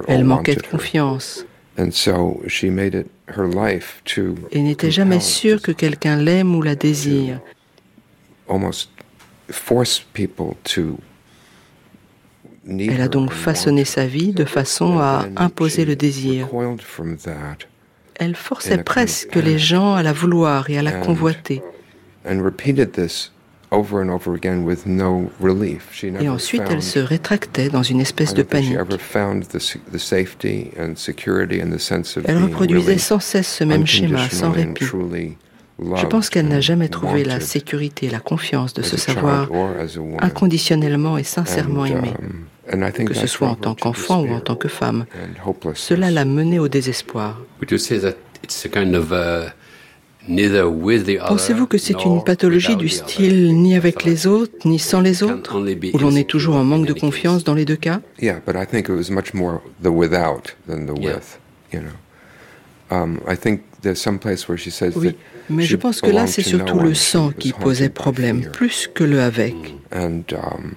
[0.09, 1.47] Elle manquait de confiance.
[4.51, 7.41] Et n'était jamais sûre que quelqu'un l'aime ou la désire.
[12.69, 16.49] Elle a donc façonné sa vie de façon à imposer le désir.
[18.19, 21.63] Elle forçait presque les gens à la vouloir et à la convoiter.
[26.21, 28.77] Et ensuite, elle se rétractait dans une espèce de panique.
[32.25, 34.85] Elle reproduisait sans cesse ce même schéma, sans répit.
[35.79, 39.51] Je pense qu'elle n'a jamais trouvé la sécurité et la confiance de se savoir
[40.21, 42.15] inconditionnellement et sincèrement aimée,
[42.67, 45.07] que ce soit en tant qu'enfant ou en tant que femme.
[45.75, 47.41] Cela l'a menée au désespoir.
[51.29, 55.57] Pensez-vous que c'est une pathologie du style ni avec les autres, ni sans les autres,
[55.59, 58.01] où l'on est toujours en manque de confiance dans les deux cas?
[64.97, 65.17] Oui,
[65.49, 69.21] mais je pense que là, c'est surtout le sang qui posait problème, plus que le
[69.21, 69.55] avec.
[69.93, 70.75] And um,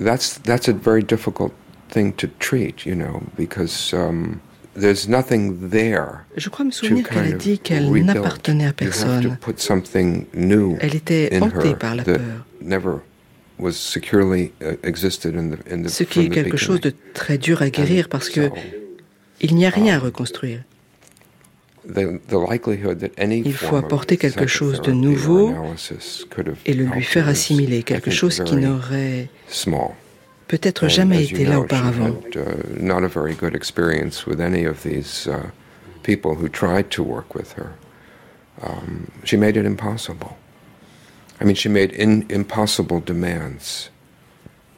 [0.00, 1.52] that's that's a very difficult
[1.90, 4.40] thing to treat, you know, because um,
[4.76, 9.38] je crois me souvenir qu'elle a dit qu'elle n'appartenait à personne.
[10.80, 12.20] Elle était hantée par la peur.
[12.62, 13.00] Uh,
[15.88, 18.50] Ce qui est quelque chose de très dur à guérir parce que
[19.40, 20.62] il n'y a rien à um, reconstruire.
[21.96, 25.54] Il faut apporter quelque chose de nouveau
[26.66, 29.28] et le lui faire assimiler, quelque chose qui n'aurait
[30.48, 32.14] peut-être jamais été là auparavant.
[32.78, 35.28] Not a very good experience with any of these
[36.02, 37.70] people who tried to work with her.
[39.24, 40.36] She made it impossible.
[41.40, 43.90] I mean, she made in, impossible demands.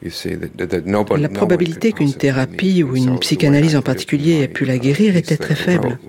[0.03, 5.53] La probabilité qu'une thérapie ou une psychanalyse en particulier ait pu la guérir était très
[5.55, 5.99] faible.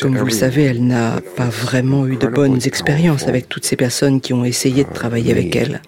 [0.00, 3.76] Comme vous le savez, elle n'a pas vraiment eu de bonnes expériences avec toutes ces
[3.76, 5.80] personnes qui ont essayé de travailler avec elle.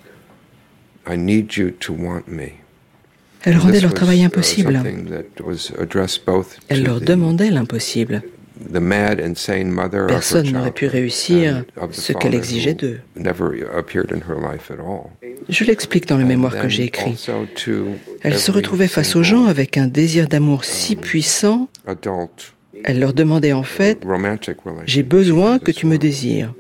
[3.44, 4.82] Elle rendait leur travail impossible.
[6.68, 8.22] Elle leur demandait l'impossible.
[10.08, 13.00] Personne n'aurait pu réussir ce qu'elle exigeait d'eux.
[15.48, 17.14] Je l'explique dans le mémoire que j'ai écrit.
[18.22, 21.68] Elle se retrouvait face aux gens avec un désir d'amour si puissant.
[22.84, 23.98] Elle leur demandait en fait,
[24.86, 26.52] j'ai besoin que tu me désires.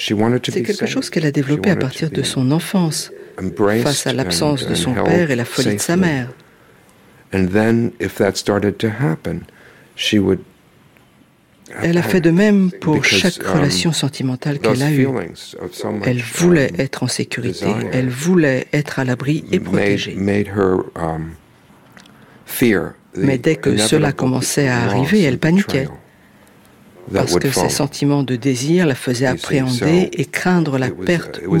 [0.00, 3.12] C'est quelque chose qu'elle a développé à partir de son enfance
[3.82, 6.28] face à l'absence de son père et la folie de sa mère.
[11.82, 15.06] Elle a fait de même pour chaque um, relation sentimentale qu'elle a eue.
[16.04, 20.16] Elle voulait être en sécurité, elle voulait être à l'abri et protégée.
[23.18, 25.88] Mais dès que cela commençait à arriver, elle paniquait.
[27.12, 31.56] Parce que ses sentiments de désir la faisaient appréhender et craindre la perte ou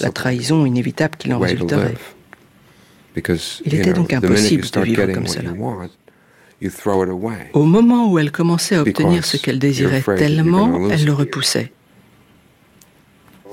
[0.00, 1.94] la trahison inévitable qui en résulterait.
[3.64, 5.52] Il était donc impossible de vivre comme cela.
[7.52, 11.72] Au moment où elle commençait à obtenir ce qu'elle désirait tellement, elle le repoussait.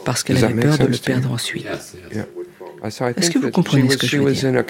[0.05, 1.67] Parce qu'elle avait peur de le perdre ensuite.
[2.83, 4.63] Est-ce que vous comprenez ce que je veux dire?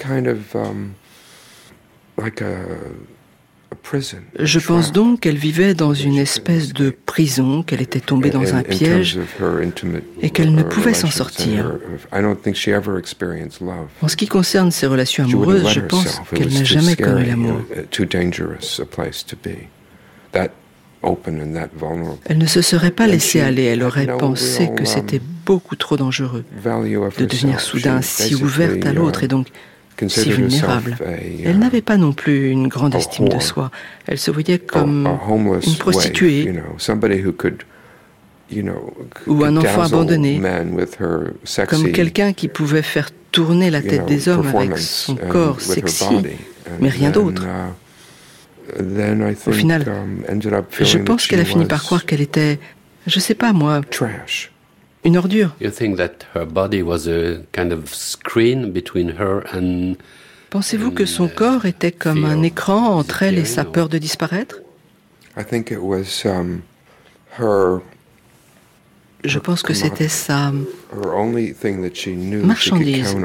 [4.38, 8.62] Je pense donc qu'elle vivait dans une espèce de prison, qu'elle était tombée dans un
[8.62, 9.18] piège
[10.22, 11.78] et qu'elle ne pouvait s'en sortir.
[14.02, 17.60] En ce qui concerne ses relations amoureuses, je pense qu'elle n'a jamais connu l'amour.
[22.24, 26.44] Elle ne se serait pas laissée aller, elle aurait pensé que c'était beaucoup trop dangereux
[26.64, 29.22] de devenir soudain si ouverte à l'autre.
[29.22, 29.48] et donc
[30.08, 30.96] si vulnérable.
[31.44, 33.70] Elle n'avait pas non plus une grande estime de soi.
[34.06, 36.52] Elle se voyait comme une prostituée
[39.26, 40.40] ou un enfant abandonné,
[41.68, 46.04] comme quelqu'un qui pouvait faire tourner la tête des hommes avec son corps sexy,
[46.80, 47.44] mais rien d'autre.
[48.76, 50.40] Uh, Au final, um,
[50.80, 52.58] je pense qu'elle a fini par croire qu'elle était,
[53.06, 53.82] je sais pas moi,
[55.04, 55.54] une ordure.
[60.50, 64.60] Pensez-vous que son corps était comme un écran entre elle et sa peur de disparaître?
[65.36, 66.60] Um,
[69.24, 70.52] Je pense que c'était sa
[72.42, 73.16] marchandise,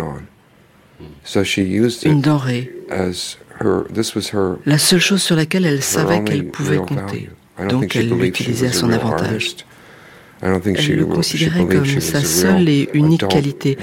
[2.03, 2.71] une denrée,
[4.65, 7.29] la seule chose sur laquelle elle savait qu'elle pouvait compter.
[7.69, 9.55] Donc elle l'utilisait à son avantage.
[10.41, 13.77] Elle le considérait comme sa seule et unique qualité.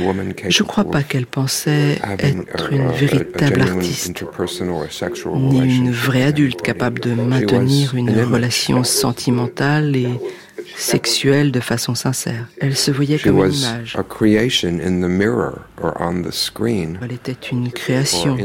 [0.48, 4.24] Je ne crois pas qu'elle pensait être une véritable artiste,
[5.34, 10.08] ni une vraie adulte capable de maintenir une relation sentimentale et
[10.76, 12.46] sexuelle de façon sincère.
[12.60, 13.96] Elle se voyait comme une image.
[17.02, 18.36] Elle était une création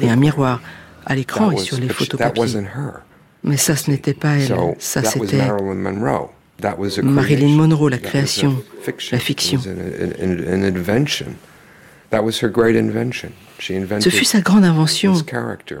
[0.00, 0.60] et un miroir
[1.06, 2.56] à l'écran et sur les photocopies.
[3.42, 4.54] Mais ça, ce n'était pas elle.
[4.78, 5.42] Ça, c'était
[7.02, 8.62] Marilyn Monroe, la création,
[9.12, 9.60] la fiction.
[14.00, 15.14] Ce fut sa grande invention.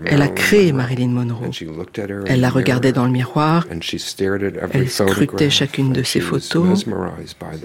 [0.06, 1.50] Elle a créé Marilyn Monroe.
[2.26, 3.66] Elle la regardait dans le miroir,
[4.72, 6.86] elle scrutait chacune de ses photos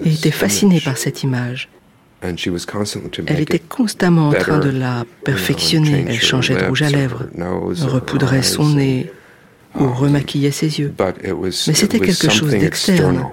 [0.04, 1.68] et était fascinée par cette image.
[2.22, 6.04] Elle était constamment en train de la perfectionner.
[6.08, 7.26] Elle changeait de rouge à lèvres,
[7.82, 9.10] repoudrait son nez
[9.78, 10.94] ou remaquillait ses yeux.
[10.98, 13.26] Mais c'était quelque chose d'externe.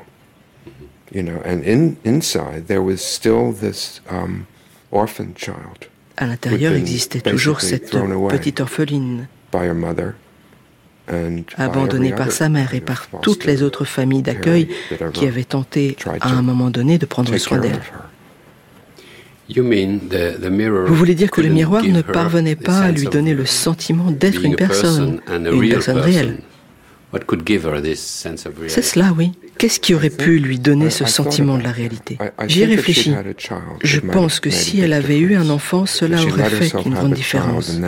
[6.18, 7.92] À l'intérieur existait toujours cette
[8.30, 9.28] petite orpheline,
[11.58, 14.70] abandonnée par sa mère et par toutes les autres familles d'accueil
[15.14, 17.80] qui avaient tenté à un moment donné de prendre soin d'elle.
[19.50, 24.44] Vous voulez dire que le miroir ne parvenait pas à lui donner le sentiment d'être
[24.44, 26.38] une personne, une personne réelle
[28.68, 29.32] c'est cela, oui.
[29.58, 32.18] Qu'est-ce qui aurait pu lui donner ce sentiment de la réalité?
[32.48, 33.14] J'y ai réfléchi.
[33.82, 37.80] Je pense que si elle avait eu un enfant, cela aurait fait une grande différence.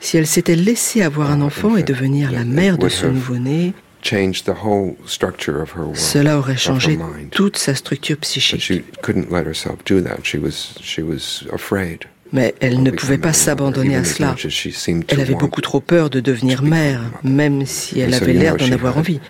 [0.00, 3.74] Si elle s'était laissée avoir un enfant et devenir la mère de ce nouveau-né,
[5.94, 6.98] cela aurait changé
[7.30, 8.72] toute sa structure psychique.
[12.32, 14.36] Mais elle ne pouvait pas s'abandonner à cela.
[15.08, 18.96] Elle avait beaucoup trop peur de devenir mère, même si elle avait l'air d'en avoir
[18.98, 19.20] envie.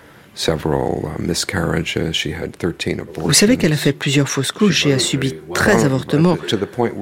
[3.16, 6.38] Vous savez qu'elle a fait plusieurs fausses couches et a subi 13 avortements,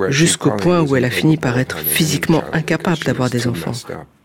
[0.08, 3.72] jusqu'au point où elle a fini par être physiquement incapable d'avoir des enfants.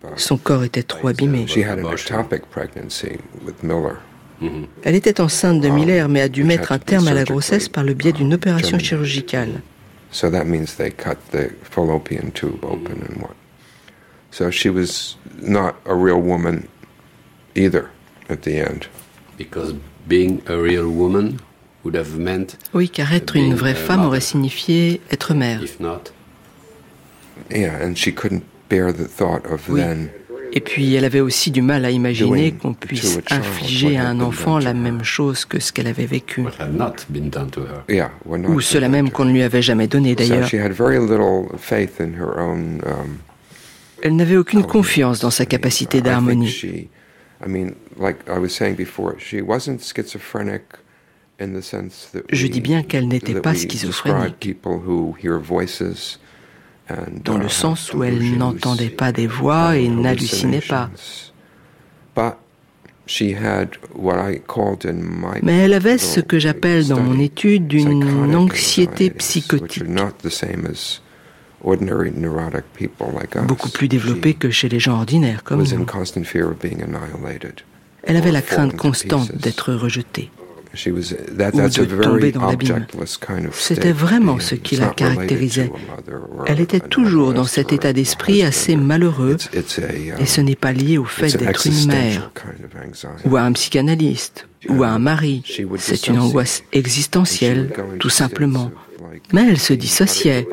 [0.03, 1.45] Uh, Son corps était trop abîmé.
[4.83, 7.83] Elle était enceinte de Miller, mais a dû mettre un terme à la grossesse par
[7.83, 9.61] le biais d'une opération chirurgicale.
[10.11, 13.35] So that means they cut the fallopian tube open and what.
[14.29, 16.67] So she was not a real woman
[17.55, 17.89] either
[18.29, 18.87] at the end.
[19.37, 19.73] Because
[20.07, 21.37] being a real woman
[21.83, 25.63] would have meant Oui, car être une vraie femme aurait signifié être mère.
[25.63, 26.13] If not.
[27.49, 28.43] Yeah, and she couldn't
[29.69, 29.81] oui.
[30.55, 34.59] Et puis elle avait aussi du mal à imaginer qu'on puisse infliger à un enfant
[34.59, 36.45] la même chose que ce qu'elle avait vécu.
[38.47, 40.47] Ou cela même qu'on ne lui avait jamais donné d'ailleurs.
[42.35, 42.79] Um,
[44.03, 46.89] elle n'avait aucune confiance dans sa capacité d'harmonie.
[52.31, 54.55] Je dis bien qu'elle n'était pas schizophrénique
[57.23, 60.89] dans le sens où elle n'entendait pas des voix et n'hallucinait pas.
[65.41, 69.83] Mais elle avait ce que j'appelle dans mon étude une anxiété psychotique,
[73.47, 75.85] beaucoup plus développée que chez les gens ordinaires comme nous.
[78.05, 80.29] Elle avait la crainte constante d'être rejetée
[80.73, 82.85] ou de tomber dans l'abîme.
[83.51, 85.71] C'était vraiment ce qui la caractérisait.
[86.47, 89.37] Elle était toujours dans cet état d'esprit assez malheureux,
[90.19, 92.31] et ce n'est pas lié au fait d'être une mère,
[93.25, 95.43] ou à un psychanalyste, ou à un mari.
[95.77, 98.71] C'est une angoisse existentielle, tout simplement.
[99.31, 100.47] Mais elle se dissociait.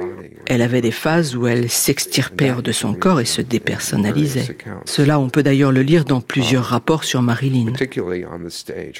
[0.46, 4.56] Elle avait des phases où elle s'extirpait de son corps et se dépersonnalisait.
[4.84, 7.72] Cela, on peut d'ailleurs le lire dans plusieurs rapports sur Marilyn.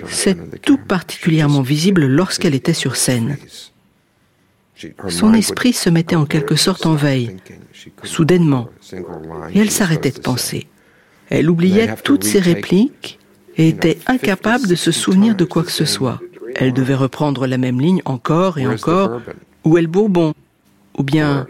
[0.09, 3.37] C'est tout particulièrement visible lorsqu'elle était sur scène.
[5.09, 7.37] Son esprit se mettait en quelque sorte en veille,
[8.03, 8.71] soudainement,
[9.53, 10.69] et elle s'arrêtait de penser.
[11.29, 13.19] Elle oubliait toutes ses répliques
[13.57, 16.21] et était incapable de se souvenir de quoi que ce soit.
[16.57, 19.21] Elle devait reprendre la même ligne encore et encore.
[19.65, 20.35] Où est le Bourbon
[21.01, 21.47] ou bien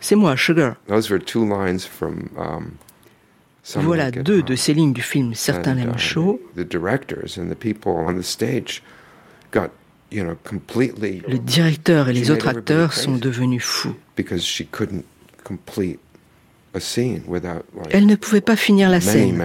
[0.00, 0.74] c'est moi, Sugar.
[0.88, 1.00] Um,
[3.76, 6.42] voilà deux de ces lignes du film Certains l'aiment chaud.
[6.56, 6.64] Le
[11.38, 13.94] directeur et les autres acteurs sont devenus fous.
[17.90, 19.40] Elle ne pouvait pas finir la scène.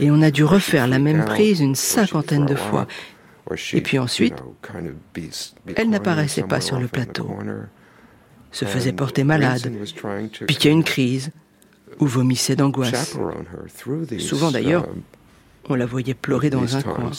[0.00, 2.88] Et on a dû refaire la même prise une cinquantaine de fois.
[3.72, 4.34] Et puis ensuite,
[5.76, 7.30] elle n'apparaissait pas sur le plateau,
[8.52, 9.72] se faisait porter malade,
[10.46, 11.30] piquait une crise,
[11.98, 13.16] ou vomissait d'angoisse.
[14.18, 14.88] Souvent d'ailleurs,
[15.68, 17.10] on la voyait pleurer dans un coin.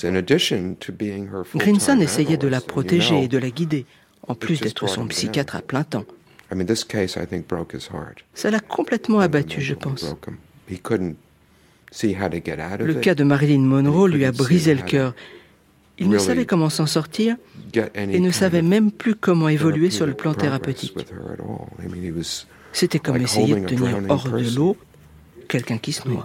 [1.56, 3.86] Grinson essayait de la protéger et de la guider,
[4.28, 6.06] en plus d'être son psychiatre à plein temps.
[8.34, 10.16] Ça l'a complètement abattu, je pense.
[12.00, 15.14] Le cas de Marilyn Monroe lui a brisé le cœur.
[16.02, 17.38] Il ne savait comment s'en sortir
[17.96, 20.98] et ne savait même plus comment évoluer sur le plan thérapeutique.
[22.74, 24.78] C'était comme essayer de tenir hors de l'eau
[25.48, 26.24] quelqu'un qui se noie.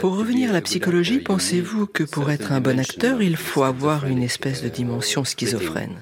[0.00, 4.06] Pour revenir à la psychologie, pensez-vous que pour être un bon acteur, il faut avoir
[4.06, 5.96] une espèce de dimension schizophrène?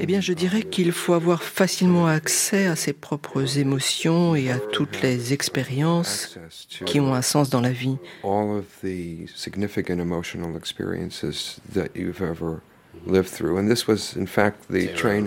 [0.00, 4.58] Eh bien, je dirais qu'il faut avoir facilement accès à ses propres émotions et à
[4.58, 6.38] toutes les expériences
[6.84, 7.96] qui ont un sens dans la vie.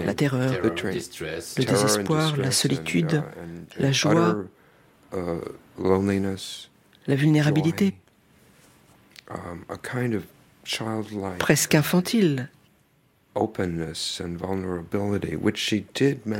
[0.06, 3.24] La terreur, le désespoir, la solitude,
[3.78, 4.44] la joie,
[5.14, 5.18] uh,
[7.08, 7.96] la vulnérabilité,
[9.30, 9.64] um,
[11.40, 12.50] presque infantile,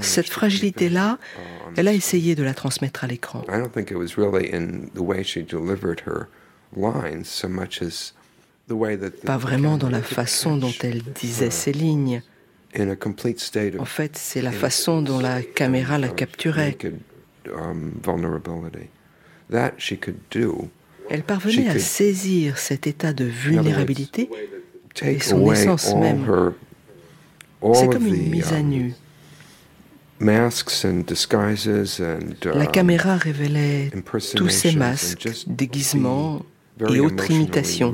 [0.02, 1.18] cette fragilité-là,
[1.78, 3.44] elle a essayé de la transmettre à l'écran.
[9.26, 12.22] Pas vraiment dans la façon dont elle disait ses lignes.
[12.78, 16.78] En fait, c'est la façon dont la caméra la capturait.
[17.48, 17.94] Um,
[21.10, 24.30] elle parvenait à saisir cet état de vulnérabilité
[25.02, 26.54] et son essence même.
[27.74, 28.93] C'est comme une mise à um, nu.
[30.20, 30.47] La
[32.64, 33.91] uh, caméra révélait
[34.36, 36.41] tous ces masques, déguisements
[36.80, 37.93] et autres imitations.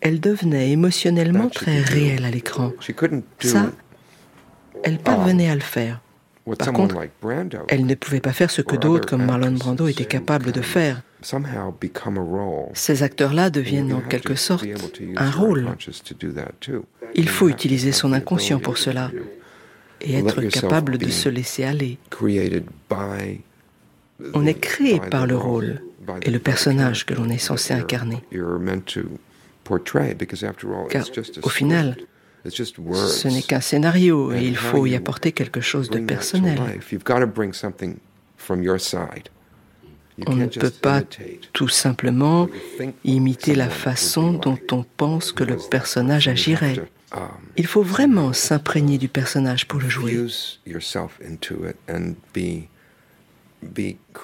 [0.00, 2.72] Elle devenait émotionnellement très réelle à l'écran.
[3.40, 3.72] Ça,
[4.84, 6.00] elle parvenait à le faire.
[6.58, 6.96] Par contre,
[7.68, 11.02] elle ne pouvait pas faire ce que d'autres comme Marlon Brando étaient capables de faire.
[12.74, 14.66] Ces acteurs-là deviennent en quelque sorte
[15.16, 15.68] un rôle.
[17.14, 19.10] Il faut utiliser son inconscient pour cela
[20.00, 21.98] et être capable de se laisser aller.
[24.34, 25.82] On est créé par le rôle
[26.22, 28.22] et le personnage que l'on est censé incarner.
[30.90, 31.06] Car
[31.42, 31.96] au final,
[32.48, 36.58] ce n'est qu'un scénario et il faut y apporter quelque chose de personnel.
[40.26, 41.02] On ne peut pas
[41.52, 42.48] tout simplement
[43.04, 46.80] imiter la façon dont on pense que le personnage agirait.
[47.56, 50.18] Il faut vraiment s'imprégner du personnage pour le jouer.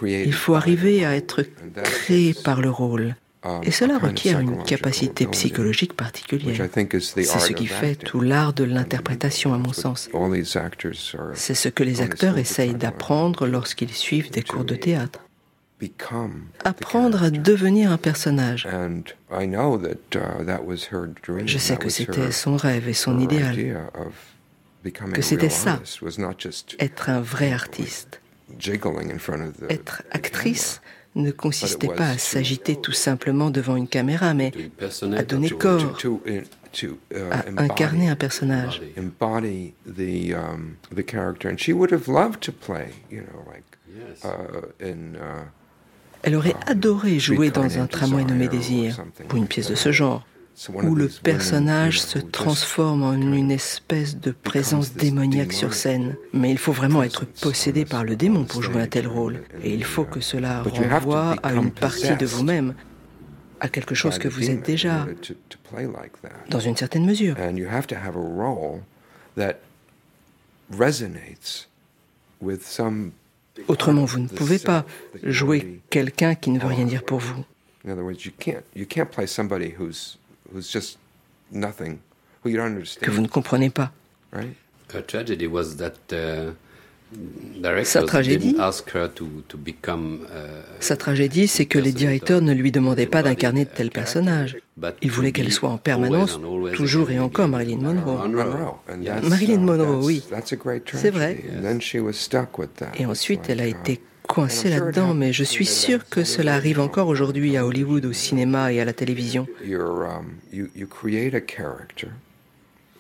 [0.03, 1.45] Il faut arriver à être
[1.83, 3.17] créé par le rôle.
[3.63, 6.69] Et cela requiert une capacité psychologique particulière.
[6.73, 10.09] C'est ce qui fait tout l'art de l'interprétation, à mon sens.
[11.35, 15.24] C'est ce que les acteurs essayent d'apprendre lorsqu'ils suivent des cours de théâtre
[16.65, 18.67] apprendre à devenir un personnage.
[18.67, 19.03] Uh,
[21.47, 23.57] Je sais que c'était son rêve et son idéal,
[25.13, 25.81] que c'était ça,
[26.79, 28.21] être un vrai artiste.
[29.71, 30.81] Être actrice
[31.15, 34.53] ne consistait pas à s'agiter tout simplement devant une caméra, mais
[35.17, 35.97] à donner corps,
[37.31, 38.83] à incarner un personnage.
[46.25, 50.27] Elle aurait adoré jouer dans un tramway nommé Désir, ou une pièce de ce genre,
[50.73, 56.17] où le personnage se transforme en une espèce de présence démoniaque sur scène.
[56.33, 59.43] Mais il faut vraiment être possédé par le démon pour jouer un tel rôle.
[59.63, 62.75] Et il faut que cela renvoie à une partie de vous-même,
[63.61, 65.07] à quelque chose que vous êtes déjà,
[66.49, 67.37] dans une certaine mesure.
[73.69, 74.85] Autrement, vous ne pouvez pas
[75.23, 77.45] jouer quelqu'un qui ne veut rien dire pour vous.
[83.01, 83.93] Que vous ne comprenez pas.
[87.85, 88.57] Sa tragédie,
[90.81, 94.59] sa tragédie, c'est que les directeurs ne lui demandaient pas d'incarner de tels personnages.
[95.01, 96.39] Ils voulaient qu'elle soit en permanence,
[96.75, 98.29] toujours et encore Marilyn Monroe.
[99.23, 100.23] Marilyn Monroe, oui,
[100.93, 101.43] c'est vrai.
[102.99, 107.09] Et ensuite, elle a été coincée là-dedans, mais je suis sûr que cela arrive encore
[107.09, 109.47] aujourd'hui à Hollywood, au cinéma et à la télévision.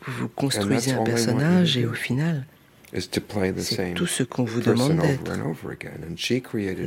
[0.07, 2.45] Vous construisez un personnage et au final,
[2.95, 5.33] c'est tout ce qu'on vous demande d'être.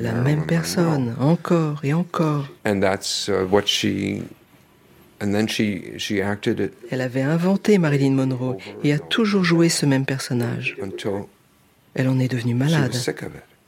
[0.01, 2.47] La même personne, encore et encore.
[2.65, 2.81] Uh,
[6.91, 10.77] Elle avait inventé Marilyn Monroe et a toujours joué ce même personnage.
[11.95, 12.95] Elle en est devenue malade.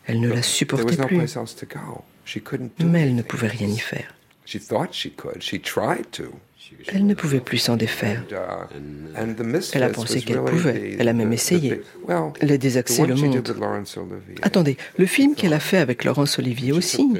[0.06, 1.18] Elle ne la supportait plus.
[2.80, 4.16] Mais elle ne pouvait rien y faire.
[6.88, 8.24] Elle ne pouvait plus s'en défaire.
[9.74, 10.95] Elle a pensé qu'elle pouvait.
[10.99, 11.82] Elle a même essayé.
[12.41, 13.53] Les désaccès le montrent.
[14.41, 17.13] Attendez, le film qu'elle a fait avec Laurence Olivier aussi.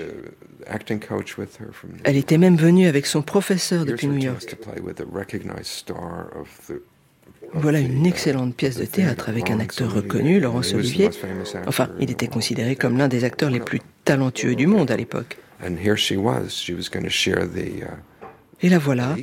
[2.04, 4.56] Elle était même venue avec son professeur depuis New York.
[7.54, 11.10] Voilà une excellente pièce de théâtre avec un acteur reconnu, Laurence Olivier.
[11.66, 15.38] Enfin, il était considéré comme l'un des acteurs les plus talentueux du monde à l'époque.
[18.62, 19.16] Et la voilà,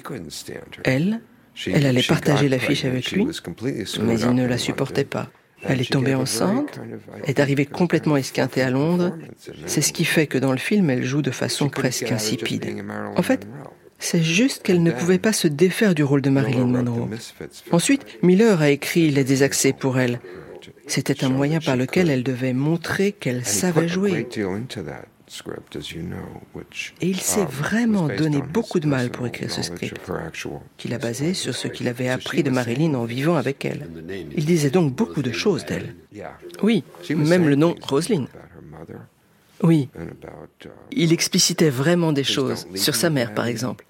[0.84, 1.20] elle,
[1.66, 3.26] elle allait partager l'affiche avec lui,
[4.02, 5.30] mais il ne la supportait pas.
[5.62, 6.80] Elle est tombée enceinte,
[7.24, 9.16] est arrivée complètement esquintée à Londres.
[9.66, 12.66] C'est ce qui fait que dans le film, elle joue de façon presque insipide.
[13.16, 13.46] En fait,
[13.98, 17.08] c'est juste qu'elle ne pouvait pas se défaire du rôle de Marilyn Monroe.
[17.70, 20.20] Ensuite, Miller a écrit Les désaccès pour elle.
[20.86, 24.28] C'était un moyen par lequel elle devait montrer qu'elle savait jouer.
[27.00, 30.00] Et il s'est um, vraiment donné beaucoup de mal pour écrire ce script,
[30.76, 33.88] qu'il a basé sur ce qu'il avait appris de Marilyn en vivant avec elle.
[34.36, 35.96] Il disait donc beaucoup de choses d'elle.
[36.62, 38.28] Oui, même le nom Roselyne.
[39.62, 43.86] Oui, uh, il explicitait vraiment des choses, sur sa mère par exemple.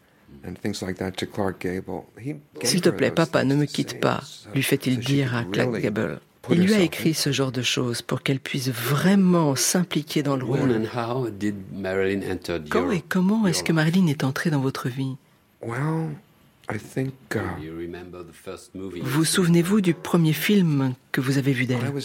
[2.62, 4.22] S'il te plaît, papa, ne me quitte pas,
[4.54, 6.20] lui fait-il dire à Clark Gable.
[6.50, 10.44] Il lui a écrit ce genre de choses pour qu'elle puisse vraiment s'impliquer dans le
[10.44, 10.88] rôle.
[12.70, 15.16] Quand et comment est-ce que Marilyn est entrée dans votre vie?
[15.62, 15.68] Uh,
[19.02, 21.78] Vous souvenez-vous du premier film que vous avez vu d'elle?
[21.78, 22.00] Uh,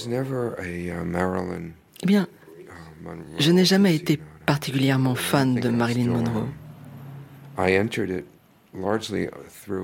[2.03, 2.27] Eh bien,
[2.59, 3.07] uh,
[3.39, 6.47] je n'ai jamais été particulièrement fan de Marilyn Monroe.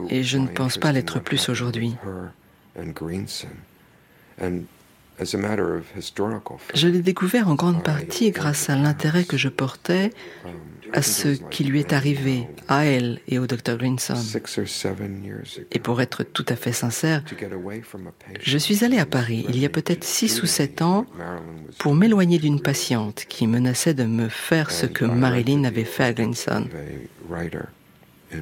[0.09, 1.95] Et je ne pense pas l'être plus aujourd'hui.
[6.73, 10.11] Je l'ai découvert en grande partie grâce à l'intérêt que je portais
[10.45, 10.51] um,
[10.93, 14.13] à ce qui lui est arrivé à elle et au Dr Greenson.
[15.71, 17.23] Et pour être tout à fait sincère,
[18.41, 21.07] je suis allé à Paris il y a peut-être six ou sept ans
[21.79, 26.13] pour m'éloigner d'une patiente qui menaçait de me faire ce que Marilyn avait fait à
[26.13, 26.67] Greenson.
[28.31, 28.38] Uh,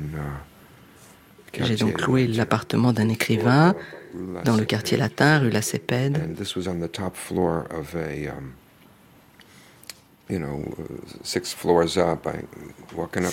[1.61, 3.75] J'ai donc loué l'appartement d'un écrivain
[4.43, 6.19] dans le quartier latin, rue La Cépède.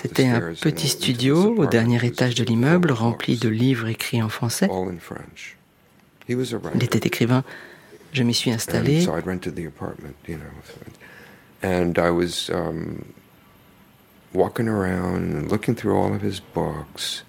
[0.03, 4.69] C'était un petit studio au dernier étage de l'immeuble rempli de livres écrits en français.
[6.29, 7.45] Il était écrivain.
[8.13, 9.07] Je m'y suis installé.
[11.65, 13.05] And I was um,
[14.35, 17.25] walking around and looking through all of his books.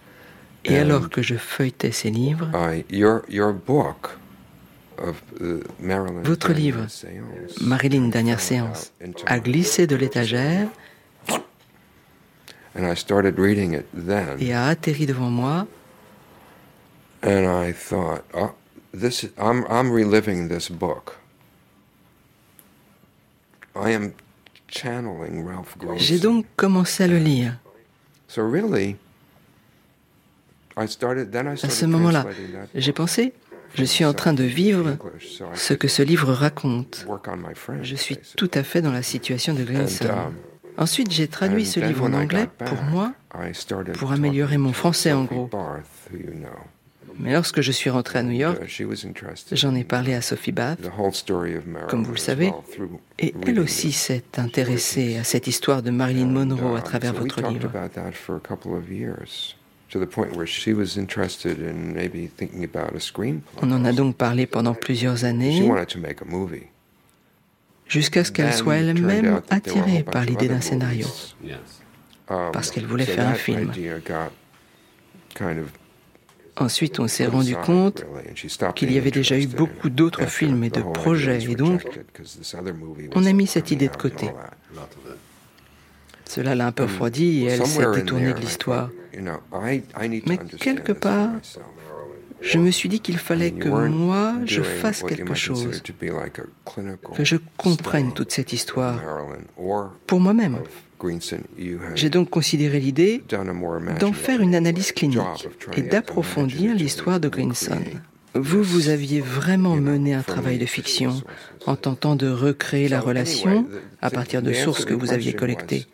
[0.66, 2.50] Et alors que je feuilletais ces livres,
[6.24, 6.86] votre livre,
[7.62, 8.94] Marilyn Dernière Séance,
[9.26, 10.68] a glissé de l'étagère.
[14.40, 15.68] Et a atterri devant moi.
[25.98, 27.58] J'ai donc commencé à le lire.
[30.76, 32.26] À ce moment-là,
[32.76, 33.34] j'ai pensé,
[33.76, 34.98] je suis en train de vivre
[35.54, 37.06] ce que ce livre raconte.
[37.82, 40.06] Je suis tout à fait dans la situation de Grinson.
[40.06, 40.34] Um,
[40.78, 43.14] Ensuite, j'ai traduit ce livre en anglais pour moi,
[43.94, 45.50] pour améliorer mon français en gros.
[47.20, 48.86] Mais lorsque je suis rentré à New York, uh,
[49.52, 50.80] j'en ai parlé à Sophie Bath,
[51.88, 52.52] comme vous le savez,
[53.20, 57.48] et elle aussi s'est intéressée à cette histoire de Marilyn Monroe à um, travers votre
[57.48, 57.72] livre.
[63.62, 65.70] On en a donc parlé pendant plusieurs années.
[67.88, 71.08] Jusqu'à ce qu'elle soit elle-même attirée par l'idée d'un scénario,
[72.30, 73.72] um, parce qu'elle voulait faire un film.
[76.56, 78.06] Ensuite, on s'est rendu compte
[78.76, 81.84] qu'il y avait déjà eu beaucoup d'autres films et de projets, et donc
[83.16, 84.30] on a mis cette idée de côté.
[86.30, 88.90] Cela l'a un peu refroidi et elle s'est détournée de l'histoire.
[89.62, 91.30] Mais quelque part,
[92.42, 95.82] je me suis dit qu'il fallait que moi, je fasse quelque chose,
[97.16, 99.00] que je comprenne toute cette histoire
[100.08, 100.60] pour moi-même.
[101.96, 103.24] J'ai donc considéré l'idée
[104.00, 107.82] d'en faire une analyse clinique et d'approfondir l'histoire de Greenson.
[108.36, 111.22] Vous, vous aviez vraiment mené un travail de fiction
[111.66, 113.68] en tentant de recréer la relation
[114.02, 115.86] à partir de sources que vous aviez collectées.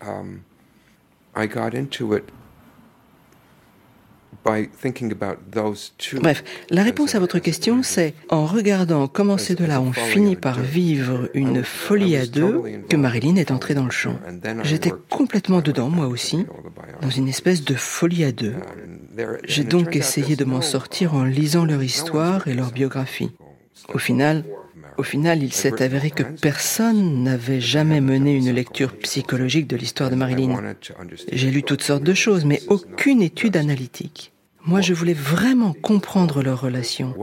[6.22, 10.60] Bref, la réponse à votre question, c'est en regardant comment ces deux-là ont fini par
[10.60, 14.20] vivre une folie à deux que Marilyn est entrée dans le champ.
[14.64, 16.46] J'étais complètement dedans, moi aussi,
[17.02, 18.56] dans une espèce de folie à deux.
[19.44, 23.32] J'ai donc essayé de m'en sortir en lisant leur histoire et leur biographie.
[23.94, 24.44] Au final,
[24.98, 30.10] au final, il s'est avéré que personne n'avait jamais mené une lecture psychologique de l'histoire
[30.10, 30.62] de Marilyn.
[31.32, 34.34] J'ai lu toutes sortes de choses, mais aucune étude analytique.
[34.70, 37.16] Moi, je voulais vraiment comprendre leur relation.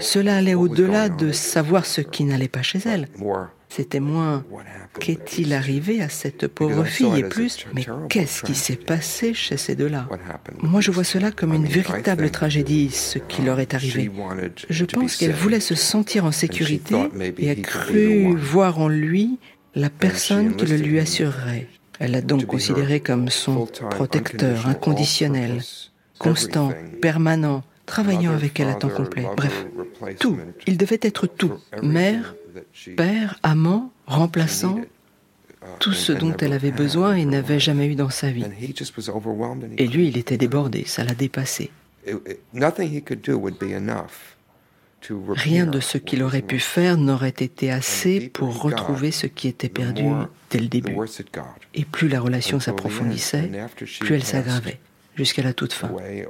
[0.00, 3.06] Cela allait au-delà de savoir ce qui n'allait pas chez elle.
[3.68, 4.44] C'était moins
[4.98, 9.76] qu'est-il arrivé à cette pauvre fille et plus, mais qu'est-ce qui s'est passé chez ces
[9.76, 10.08] deux-là
[10.60, 14.10] Moi, je vois cela comme une véritable tragédie, ce qui leur est arrivé.
[14.68, 16.96] Je pense qu'elle voulait se sentir en sécurité
[17.38, 19.38] et a cru voir en lui
[19.76, 21.68] la personne qui le lui assurerait.
[22.00, 25.62] Elle l'a donc considéré comme son protecteur inconditionnel,
[26.18, 29.26] constant, permanent, travaillant avec elle à temps complet.
[29.36, 29.66] Bref,
[30.20, 30.36] tout.
[30.66, 31.54] Il devait être tout.
[31.82, 32.34] Mère,
[32.96, 34.80] père, amant, remplaçant,
[35.80, 38.44] tout ce dont elle avait besoin et n'avait jamais eu dans sa vie.
[39.78, 41.70] Et lui, il était débordé, ça l'a dépassé.
[45.28, 49.68] Rien de ce qu'il aurait pu faire n'aurait été assez pour retrouver ce qui était
[49.68, 50.04] perdu
[50.50, 50.96] dès le début.
[51.74, 53.50] Et plus la relation s'approfondissait,
[54.00, 54.80] plus elle s'aggravait
[55.18, 55.90] jusqu'à la toute fin.
[55.90, 56.24] Uh,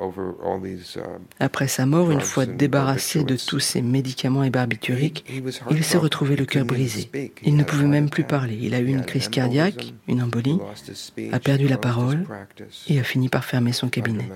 [1.39, 5.25] Après sa mort, une fois débarrassé de tous ses médicaments et barbituriques,
[5.71, 7.11] il s'est retrouvé le cœur brisé.
[7.45, 8.59] Il ne pouvait même plus parler.
[8.61, 10.59] Il a eu une crise cardiaque, une embolie,
[11.33, 12.25] a perdu la parole
[12.89, 14.29] et a fini par fermer son cabinet.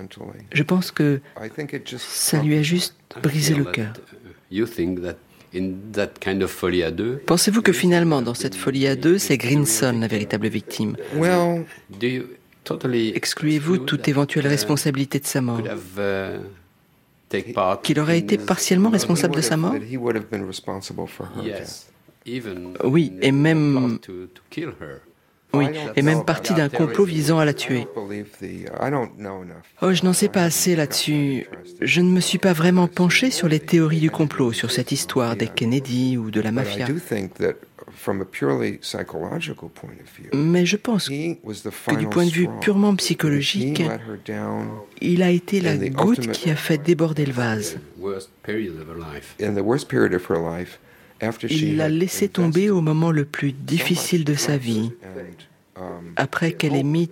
[0.53, 1.20] Je pense que
[1.96, 3.94] ça lui a juste brisé le cœur.
[7.26, 10.96] Pensez-vous que finalement, dans cette folie à deux, c'est Grinson la véritable victime?
[13.14, 15.60] Excluez-vous toute éventuelle responsabilité de sa mort.
[17.82, 19.74] Qu'il aurait été partiellement responsable de sa mort?
[22.84, 23.98] Oui, et même...
[25.54, 27.86] Oui, et même partie d'un complot visant à la tuer.
[29.82, 31.46] Oh, je n'en sais pas assez là-dessus.
[31.80, 35.36] Je ne me suis pas vraiment penché sur les théories du complot, sur cette histoire
[35.36, 36.86] des Kennedy ou de la mafia.
[40.34, 43.82] Mais je pense que du point de vue purement psychologique,
[45.00, 47.78] il a été la goutte qui a fait déborder le vase.
[51.48, 54.92] Il l'a laissé tomber au moment le plus difficile de sa vie,
[55.76, 55.82] um,
[56.16, 57.11] après qu'elle ait mis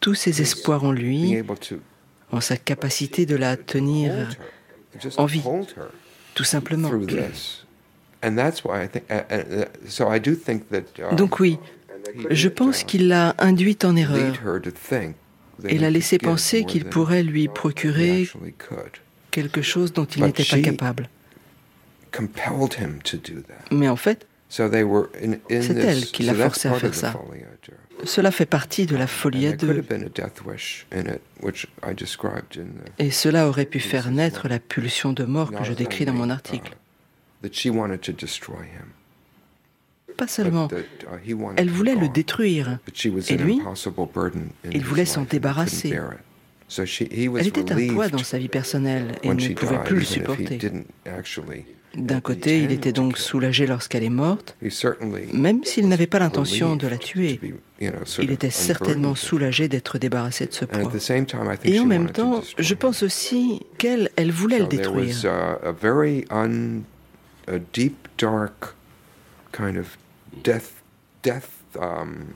[0.00, 1.36] tous ses espoirs en lui,
[2.32, 4.28] en sa capacité de la tenir
[5.16, 5.42] en vie,
[6.34, 6.90] tout simplement.
[11.12, 11.58] Donc oui,
[12.30, 14.34] je pense uh, qu'il l'a induite en erreur
[15.68, 18.28] et l'a laissé penser qu'il pourrait lui procurer
[19.30, 21.08] quelque chose dont il n'était pas capable.
[23.72, 24.62] Mais en fait, c'est
[25.50, 27.14] elle qui l'a forcé à faire ça.
[28.04, 29.84] Cela fait partie de la folie à deux.
[32.98, 36.30] Et cela aurait pu faire naître la pulsion de mort que je décris dans mon
[36.30, 36.76] article.
[40.16, 42.78] Pas seulement, uh, elle voulait le détruire,
[43.28, 43.60] et lui,
[44.70, 45.98] il voulait s'en débarrasser.
[46.78, 50.58] Elle était un poids dans sa vie personnelle et ne pouvait plus le supporter.
[51.96, 54.56] D'un côté, il était donc soulagé lorsqu'elle est morte,
[55.32, 57.40] même s'il n'avait pas l'intention de la tuer.
[57.80, 60.90] Il était certainement soulagé d'être débarrassé de ce poids.
[61.64, 65.14] Et en même temps, je pense aussi qu'elle, elle voulait le détruire.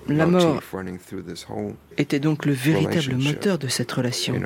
[0.09, 0.61] La mort
[1.97, 4.35] était donc le véritable moteur de cette relation.
[4.35, 4.41] Uh,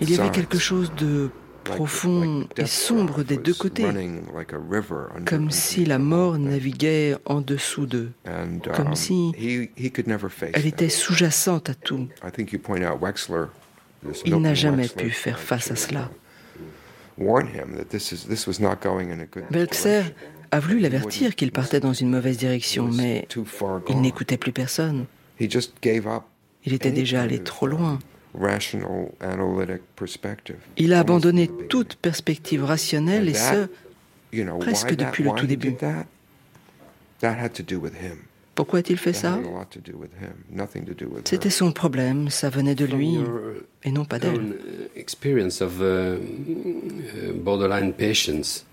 [0.00, 1.30] il y avait quelque chose de
[1.64, 3.86] profond et sombre des deux côtés,
[5.24, 8.12] comme si la mort naviguait en dessous d'eux,
[8.74, 9.32] comme um, si
[10.52, 12.08] elle était sous-jacente à tout.
[14.24, 16.10] Il n'a jamais pu faire face à cela.
[19.50, 20.02] Belkser
[20.50, 23.26] a voulu l'avertir qu'il partait dans une mauvaise direction, mais
[23.88, 25.06] il n'écoutait plus personne.
[25.38, 27.98] Il était déjà allé trop loin.
[30.76, 33.68] Il a abandonné toute perspective rationnelle et ce,
[34.60, 35.74] presque depuis le tout début.
[38.56, 39.38] Pourquoi a-t-il fait ça
[41.24, 43.18] C'était son problème, ça venait de lui
[43.84, 44.58] et non pas d'elle.
[44.96, 45.80] Experience of
[47.34, 48.64] borderline patients.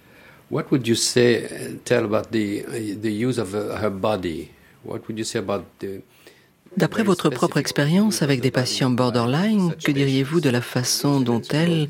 [0.49, 1.47] What would you say
[1.83, 2.63] tell about the
[3.01, 4.49] the use of her body?
[4.85, 6.01] What would you say about the
[6.77, 11.87] D'après votre propre expérience avec des patients borderline, que diriez-vous de la façon dont elles,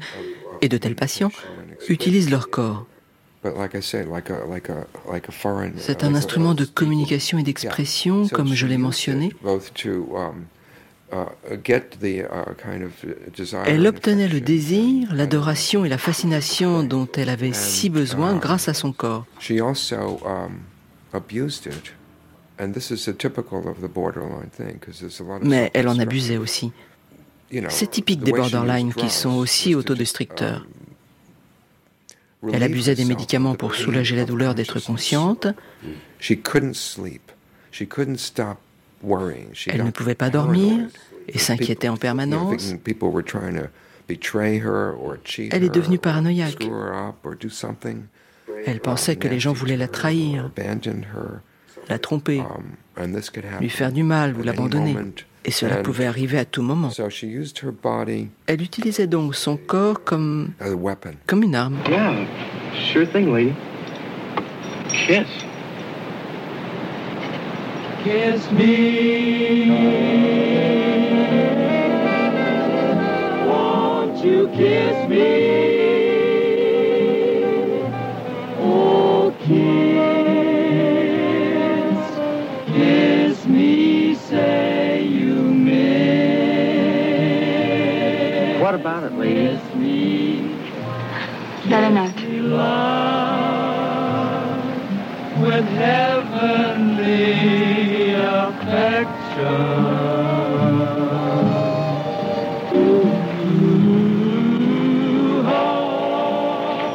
[0.62, 1.32] et de tels patients,
[1.88, 2.86] utilisent leur corps?
[5.78, 9.32] C'est un instrument de communication et d'expression, comme je l'ai mentionné.
[13.66, 18.74] Elle obtenait le désir, l'adoration et la fascination dont elle avait si besoin grâce à
[18.74, 19.26] son corps.
[25.41, 26.72] Mais elle en abusait aussi.
[27.70, 30.66] C'est typique des borderline qui sont aussi autodestructeurs.
[32.52, 35.48] Elle abusait des médicaments pour soulager la douleur d'être consciente.
[39.68, 40.88] Elle ne pouvait pas dormir
[41.28, 42.74] et s'inquiétait en permanence.
[44.10, 46.68] Elle est devenue paranoïaque.
[48.66, 50.52] Elle pensait que les gens voulaient la trahir,
[51.89, 53.18] la tromper, um,
[53.60, 54.96] lui faire du mal ou l'abandonner.
[55.46, 56.89] Et cela pouvait arriver à tout moment.
[58.48, 60.52] Elle utilisait donc son corps comme,
[61.28, 61.78] comme une arme.
[61.89, 62.14] Yeah,
[62.91, 63.54] sure thing, lady.
[64.89, 65.28] Kiss.
[68.04, 69.70] Kiss me.
[73.48, 75.73] Won't you kiss me?
[88.64, 89.59] What about it, lady?
[91.66, 92.16] Not enough.
[95.41, 97.34] With heavenly
[98.14, 99.03] affection.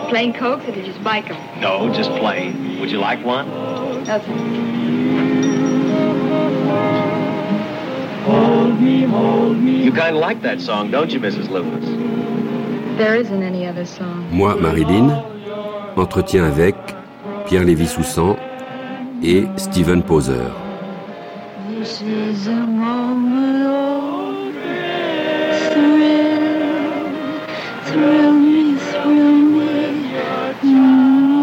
[0.09, 1.61] Plain Cokes or did you just spike them?
[1.61, 2.81] No, just plain.
[2.81, 3.47] Would you like one?
[8.25, 9.68] Hold me, hold me.
[9.89, 11.49] You kind of like that song, don't you, Mrs.
[11.49, 11.83] Lewis?
[12.99, 14.29] There isn't any other song.
[14.31, 15.11] Moi, Marilyn,
[15.97, 16.75] entretien avec
[17.47, 18.37] Pierre Lévy-Soussan
[19.23, 20.53] et Steven Poser.
[21.71, 24.53] This is a moment
[25.73, 26.37] thrill,
[27.87, 29.71] thrill me, thrill me.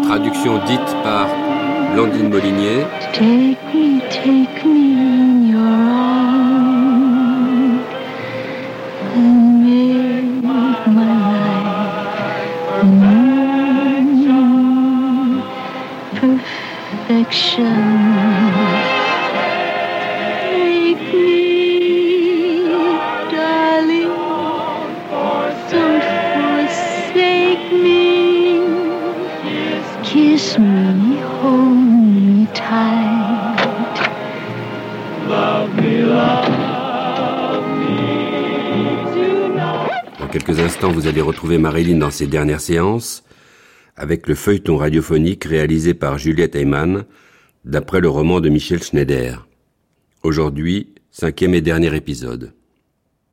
[0.04, 1.26] Traduction dite par
[1.94, 2.86] Blandine Molinier.
[3.12, 5.05] Take me, take me
[40.46, 43.24] quelques instants, vous allez retrouver Marilyn dans ses dernières séances
[43.96, 47.04] avec le feuilleton radiophonique réalisé par Juliette Eyman
[47.64, 49.48] d'après le roman de Michel Schneider.
[50.22, 52.52] Aujourd'hui, cinquième et dernier épisode.